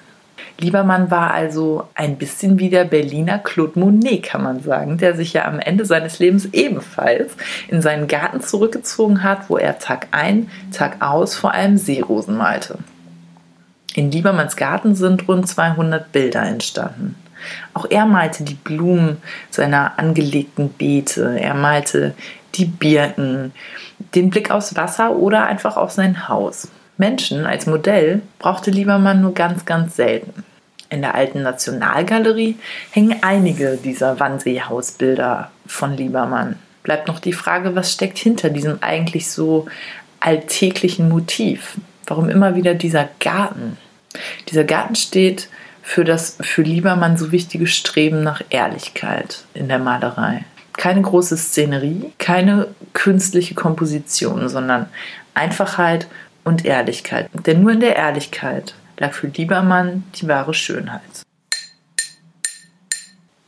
Liebermann 0.59 1.11
war 1.11 1.33
also 1.33 1.87
ein 1.95 2.16
bisschen 2.16 2.59
wie 2.59 2.71
der 2.71 2.85
Berliner 2.85 3.38
Claude 3.38 3.79
Monet, 3.79 4.23
kann 4.23 4.42
man 4.42 4.62
sagen, 4.62 4.97
der 4.97 5.14
sich 5.14 5.35
ja 5.35 5.45
am 5.45 5.61
Ende 5.61 5.85
seines 5.85 6.19
Lebens 6.19 6.49
ebenfalls 6.53 7.37
in 7.69 7.83
seinen 7.83 8.09
Garten 8.09 8.40
zurückgezogen 8.40 9.23
hat, 9.23 9.51
wo 9.51 9.59
er 9.59 9.79
Tag 9.79 10.09
ein, 10.12 10.51
Tag 10.73 11.03
aus 11.03 11.37
vor 11.37 11.53
allem 11.53 11.77
Seerosen 11.77 12.37
malte. 12.38 12.79
In 13.95 14.11
Liebermanns 14.11 14.57
Garten 14.57 14.95
sind 14.95 15.29
rund 15.29 15.47
200 15.47 16.11
Bilder 16.12 16.42
entstanden. 16.42 17.16
Auch 17.75 17.87
er 17.88 18.07
malte 18.07 18.42
die 18.45 18.55
Blumen 18.55 19.19
seiner 19.51 19.99
angelegten 19.99 20.71
Beete, 20.71 21.38
er 21.38 21.55
malte 21.55 22.14
die 22.55 22.64
Birken, 22.64 23.53
den 24.14 24.31
Blick 24.31 24.51
aufs 24.51 24.75
Wasser 24.77 25.16
oder 25.16 25.45
einfach 25.47 25.77
auf 25.77 25.90
sein 25.90 26.29
Haus. 26.29 26.69
Menschen 26.99 27.47
als 27.47 27.67
Modell 27.67 28.23
brauchte 28.39 28.71
Liebermann 28.71 29.21
nur 29.21 29.35
ganz, 29.35 29.65
ganz 29.65 29.97
selten. 29.97 30.45
In 30.89 31.03
der 31.03 31.15
alten 31.15 31.43
Nationalgalerie 31.43 32.57
hängen 32.91 33.17
einige 33.23 33.77
dieser 33.77 34.21
Wannseehausbilder 34.21 35.51
von 35.67 35.97
Liebermann. 35.97 36.57
Bleibt 36.83 37.09
noch 37.09 37.19
die 37.19 37.33
Frage, 37.33 37.75
was 37.75 37.93
steckt 37.93 38.19
hinter 38.19 38.51
diesem 38.51 38.79
eigentlich 38.83 39.29
so 39.29 39.67
alltäglichen 40.21 41.09
Motiv? 41.09 41.79
Warum 42.07 42.29
immer 42.29 42.55
wieder 42.55 42.75
dieser 42.75 43.09
Garten? 43.19 43.77
Dieser 44.49 44.63
Garten 44.63 44.95
steht 44.95 45.49
für 45.83 46.05
das 46.05 46.37
für 46.41 46.63
Liebermann 46.63 47.17
so 47.17 47.33
wichtige 47.33 47.67
Streben 47.67 48.23
nach 48.23 48.41
Ehrlichkeit 48.51 49.45
in 49.55 49.69
der 49.69 49.79
Malerei. 49.79 50.45
Keine 50.73 51.03
große 51.03 51.37
Szenerie, 51.37 52.13
keine 52.19 52.69
künstliche 52.93 53.55
Komposition, 53.55 54.49
sondern 54.49 54.89
Einfachheit 55.35 56.07
und 56.47 56.65
Ehrlichkeit. 56.65 57.29
Denn 57.35 57.63
nur 57.63 57.73
in 57.73 57.81
der 57.81 57.97
Ehrlichkeit 57.97 58.75
lag 58.99 59.13
für 59.13 59.27
Liebermann 59.27 60.05
die 60.15 60.29
wahre 60.29 60.55
Schönheit. 60.55 61.03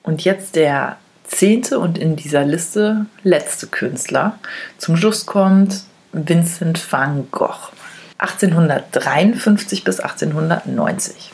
Und 0.03 0.25
jetzt 0.25 0.57
der 0.57 0.99
zehnte 1.25 1.79
und 1.79 1.97
in 1.97 2.17
dieser 2.17 2.45
Liste 2.45 3.07
letzte 3.23 3.69
Künstler. 3.69 4.39
Zum 4.79 4.97
Schluss 4.97 5.27
kommt 5.27 5.85
Vincent 6.13 6.93
van 6.93 7.29
Gogh. 7.31 7.71
1853 8.19 9.85
bis 9.85 10.01
1890. 10.01 11.33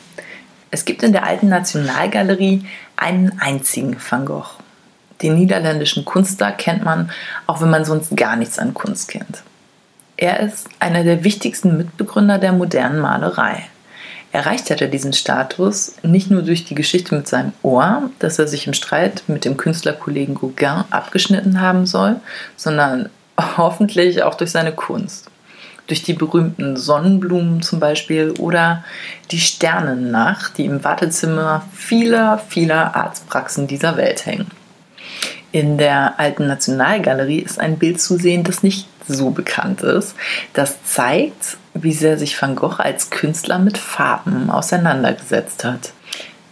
Es 0.70 0.84
gibt 0.84 1.02
in 1.02 1.12
der 1.12 1.24
alten 1.24 1.48
Nationalgalerie 1.48 2.66
einen 2.96 3.40
einzigen 3.40 3.96
Van 4.10 4.26
Gogh. 4.26 4.58
Den 5.22 5.36
niederländischen 5.36 6.04
Künstler 6.04 6.52
kennt 6.52 6.84
man, 6.84 7.10
auch 7.46 7.62
wenn 7.62 7.70
man 7.70 7.86
sonst 7.86 8.14
gar 8.16 8.36
nichts 8.36 8.58
an 8.58 8.74
Kunst 8.74 9.08
kennt. 9.08 9.44
Er 10.24 10.40
ist 10.40 10.70
einer 10.78 11.04
der 11.04 11.22
wichtigsten 11.22 11.76
Mitbegründer 11.76 12.38
der 12.38 12.52
modernen 12.52 12.98
Malerei. 12.98 13.66
Erreicht 14.32 14.70
hat 14.70 14.80
er 14.80 14.88
diesen 14.88 15.12
Status 15.12 15.96
nicht 16.02 16.30
nur 16.30 16.40
durch 16.40 16.64
die 16.64 16.74
Geschichte 16.74 17.14
mit 17.14 17.28
seinem 17.28 17.52
Ohr, 17.62 18.08
dass 18.20 18.38
er 18.38 18.48
sich 18.48 18.66
im 18.66 18.72
Streit 18.72 19.24
mit 19.26 19.44
dem 19.44 19.58
Künstlerkollegen 19.58 20.34
Gauguin 20.34 20.84
abgeschnitten 20.88 21.60
haben 21.60 21.84
soll, 21.84 22.16
sondern 22.56 23.10
hoffentlich 23.58 24.22
auch 24.22 24.34
durch 24.34 24.50
seine 24.50 24.72
Kunst 24.72 25.30
durch 25.88 26.02
die 26.02 26.14
berühmten 26.14 26.78
Sonnenblumen 26.78 27.60
zum 27.60 27.78
Beispiel 27.78 28.30
oder 28.38 28.82
die 29.30 29.40
Sternennacht, 29.40 30.56
die 30.56 30.64
im 30.64 30.82
Wartezimmer 30.82 31.66
vieler, 31.74 32.38
vieler 32.48 32.96
Arztpraxen 32.96 33.66
dieser 33.66 33.98
Welt 33.98 34.24
hängen. 34.24 34.50
In 35.52 35.76
der 35.76 36.18
alten 36.18 36.46
Nationalgalerie 36.46 37.40
ist 37.40 37.60
ein 37.60 37.78
Bild 37.78 38.00
zu 38.00 38.16
sehen, 38.16 38.44
das 38.44 38.62
nicht 38.62 38.88
so 39.08 39.30
bekannt 39.30 39.82
ist. 39.82 40.14
Das 40.52 40.82
zeigt, 40.84 41.56
wie 41.74 41.92
sehr 41.92 42.18
sich 42.18 42.40
Van 42.40 42.56
Gogh 42.56 42.82
als 42.82 43.10
Künstler 43.10 43.58
mit 43.58 43.78
Farben 43.78 44.50
auseinandergesetzt 44.50 45.64
hat. 45.64 45.92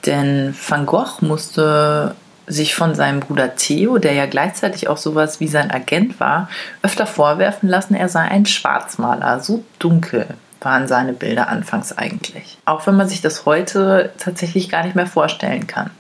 Denn 0.07 0.55
Van 0.69 0.87
Gogh 0.87 1.21
musste 1.21 2.15
sich 2.47 2.75
von 2.75 2.95
seinem 2.95 3.21
Bruder 3.21 3.55
Theo, 3.55 3.99
der 3.99 4.15
ja 4.15 4.27
gleichzeitig 4.27 4.89
auch 4.89 4.97
sowas 4.97 5.41
wie 5.41 5.49
sein 5.49 5.71
Agent 5.71 6.19
war, 6.21 6.49
öfter 6.83 7.07
vorwerfen 7.07 7.69
lassen, 7.69 7.95
er 7.95 8.09
sei 8.09 8.23
ein 8.23 8.47
Schwarzmaler. 8.47 9.41
So 9.41 9.65
dunkel 9.79 10.27
waren 10.61 10.89
seine 10.89 11.13
Bilder 11.13 11.49
anfangs 11.49 11.97
eigentlich. 11.97 12.59
Auch 12.65 12.87
wenn 12.87 12.97
man 12.97 13.09
sich 13.09 13.21
das 13.21 13.47
heute 13.47 14.13
tatsächlich 14.19 14.69
gar 14.69 14.85
nicht 14.85 14.97
mehr 14.97 15.07
vorstellen 15.07 15.67
kann. 15.67 15.91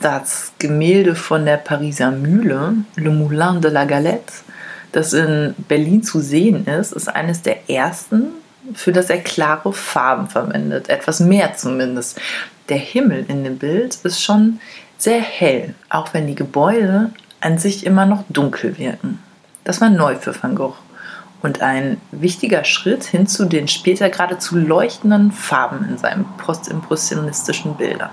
Das 0.00 0.52
Gemälde 0.58 1.14
von 1.14 1.46
der 1.46 1.56
Pariser 1.56 2.10
Mühle, 2.10 2.74
Le 2.96 3.10
Moulin 3.10 3.60
de 3.60 3.70
la 3.70 3.84
Galette, 3.84 4.32
das 4.94 5.12
in 5.12 5.56
Berlin 5.66 6.04
zu 6.04 6.20
sehen 6.20 6.66
ist, 6.66 6.92
ist 6.92 7.08
eines 7.08 7.42
der 7.42 7.68
ersten, 7.68 8.26
für 8.74 8.92
das 8.92 9.10
er 9.10 9.18
klare 9.18 9.72
Farben 9.72 10.28
verwendet. 10.28 10.88
Etwas 10.88 11.18
mehr 11.18 11.54
zumindest. 11.56 12.20
Der 12.68 12.78
Himmel 12.78 13.26
in 13.28 13.42
dem 13.42 13.58
Bild 13.58 13.96
ist 14.04 14.22
schon 14.22 14.60
sehr 14.96 15.20
hell, 15.20 15.74
auch 15.90 16.14
wenn 16.14 16.28
die 16.28 16.36
Gebäude 16.36 17.10
an 17.40 17.58
sich 17.58 17.84
immer 17.84 18.06
noch 18.06 18.22
dunkel 18.28 18.78
wirken. 18.78 19.18
Das 19.64 19.80
war 19.80 19.90
neu 19.90 20.14
für 20.14 20.34
Van 20.40 20.54
Gogh 20.54 20.76
und 21.42 21.60
ein 21.60 22.00
wichtiger 22.12 22.62
Schritt 22.64 23.02
hin 23.02 23.26
zu 23.26 23.46
den 23.46 23.66
später 23.66 24.08
geradezu 24.10 24.56
leuchtenden 24.56 25.32
Farben 25.32 25.86
in 25.88 25.98
seinen 25.98 26.24
postimpressionistischen 26.38 27.74
Bildern. 27.74 28.10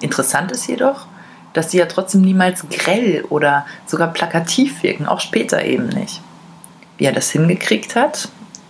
Interessant 0.00 0.50
ist 0.50 0.66
jedoch, 0.66 1.06
dass 1.52 1.70
sie 1.70 1.78
ja 1.78 1.86
trotzdem 1.86 2.22
niemals 2.22 2.68
grell 2.68 3.24
oder 3.28 3.66
sogar 3.86 4.12
plakativ 4.12 4.82
wirken, 4.82 5.06
auch 5.06 5.20
später 5.20 5.64
eben 5.64 5.88
nicht. 5.88 6.20
Wie 6.96 7.04
er 7.04 7.12
das 7.12 7.30
hingekriegt 7.30 7.94
hat, 7.94 8.28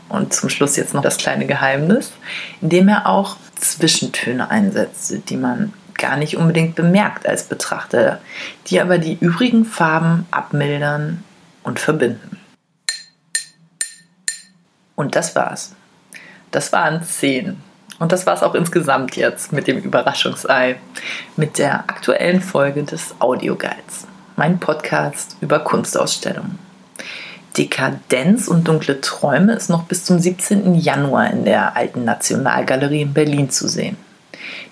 und 0.08 0.32
zum 0.32 0.48
Schluss 0.48 0.76
jetzt 0.76 0.94
noch 0.94 1.02
das 1.02 1.18
kleine 1.18 1.46
Geheimnis, 1.46 2.12
indem 2.60 2.88
er 2.88 3.06
auch 3.06 3.36
Zwischentöne 3.56 4.50
einsetzte, 4.50 5.18
die 5.18 5.36
man 5.36 5.72
gar 5.94 6.16
nicht 6.16 6.36
unbedingt 6.36 6.76
bemerkt 6.76 7.26
als 7.26 7.44
Betrachter, 7.44 8.20
die 8.68 8.80
aber 8.80 8.98
die 8.98 9.18
übrigen 9.20 9.64
Farben 9.64 10.26
abmildern 10.30 11.24
und 11.62 11.80
verbinden. 11.80 12.38
Und 14.94 15.16
das 15.16 15.34
war's. 15.36 15.74
Das 16.50 16.72
waren 16.72 17.02
zehn. 17.02 17.60
Und 17.98 18.12
das 18.12 18.26
war's 18.26 18.42
auch 18.42 18.54
insgesamt 18.54 19.16
jetzt 19.16 19.52
mit 19.52 19.66
dem 19.66 19.78
Überraschungsei, 19.78 20.76
mit 21.36 21.58
der 21.58 21.80
aktuellen 21.80 22.40
Folge 22.40 22.84
des 22.84 23.14
Audioguides, 23.18 24.06
mein 24.36 24.60
Podcast 24.60 25.36
über 25.40 25.58
Kunstausstellungen. 25.58 26.58
Dekadenz 27.56 28.46
und 28.46 28.68
dunkle 28.68 29.00
Träume 29.00 29.54
ist 29.54 29.68
noch 29.68 29.84
bis 29.84 30.04
zum 30.04 30.20
17. 30.20 30.76
Januar 30.76 31.30
in 31.30 31.44
der 31.44 31.76
Alten 31.76 32.04
Nationalgalerie 32.04 33.02
in 33.02 33.14
Berlin 33.14 33.50
zu 33.50 33.66
sehen. 33.66 33.96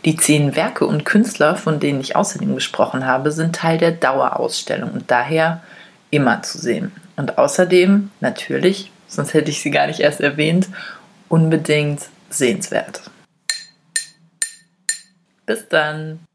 Die 0.04 0.16
zehn 0.16 0.54
Werke 0.54 0.86
und 0.86 1.04
Künstler, 1.04 1.56
von 1.56 1.80
denen 1.80 2.00
ich 2.00 2.14
außerdem 2.14 2.54
gesprochen 2.54 3.06
habe, 3.06 3.32
sind 3.32 3.56
Teil 3.56 3.78
der 3.78 3.90
Dauerausstellung 3.90 4.92
und 4.92 5.10
daher 5.10 5.62
immer 6.10 6.42
zu 6.42 6.58
sehen. 6.58 6.92
Und 7.16 7.38
außerdem, 7.38 8.10
natürlich, 8.20 8.92
sonst 9.08 9.34
hätte 9.34 9.50
ich 9.50 9.60
sie 9.60 9.72
gar 9.72 9.88
nicht 9.88 10.00
erst 10.00 10.20
erwähnt, 10.20 10.68
unbedingt 11.28 12.02
sehenswert. 12.30 13.02
Bis 15.46 15.68
dann! 15.68 16.25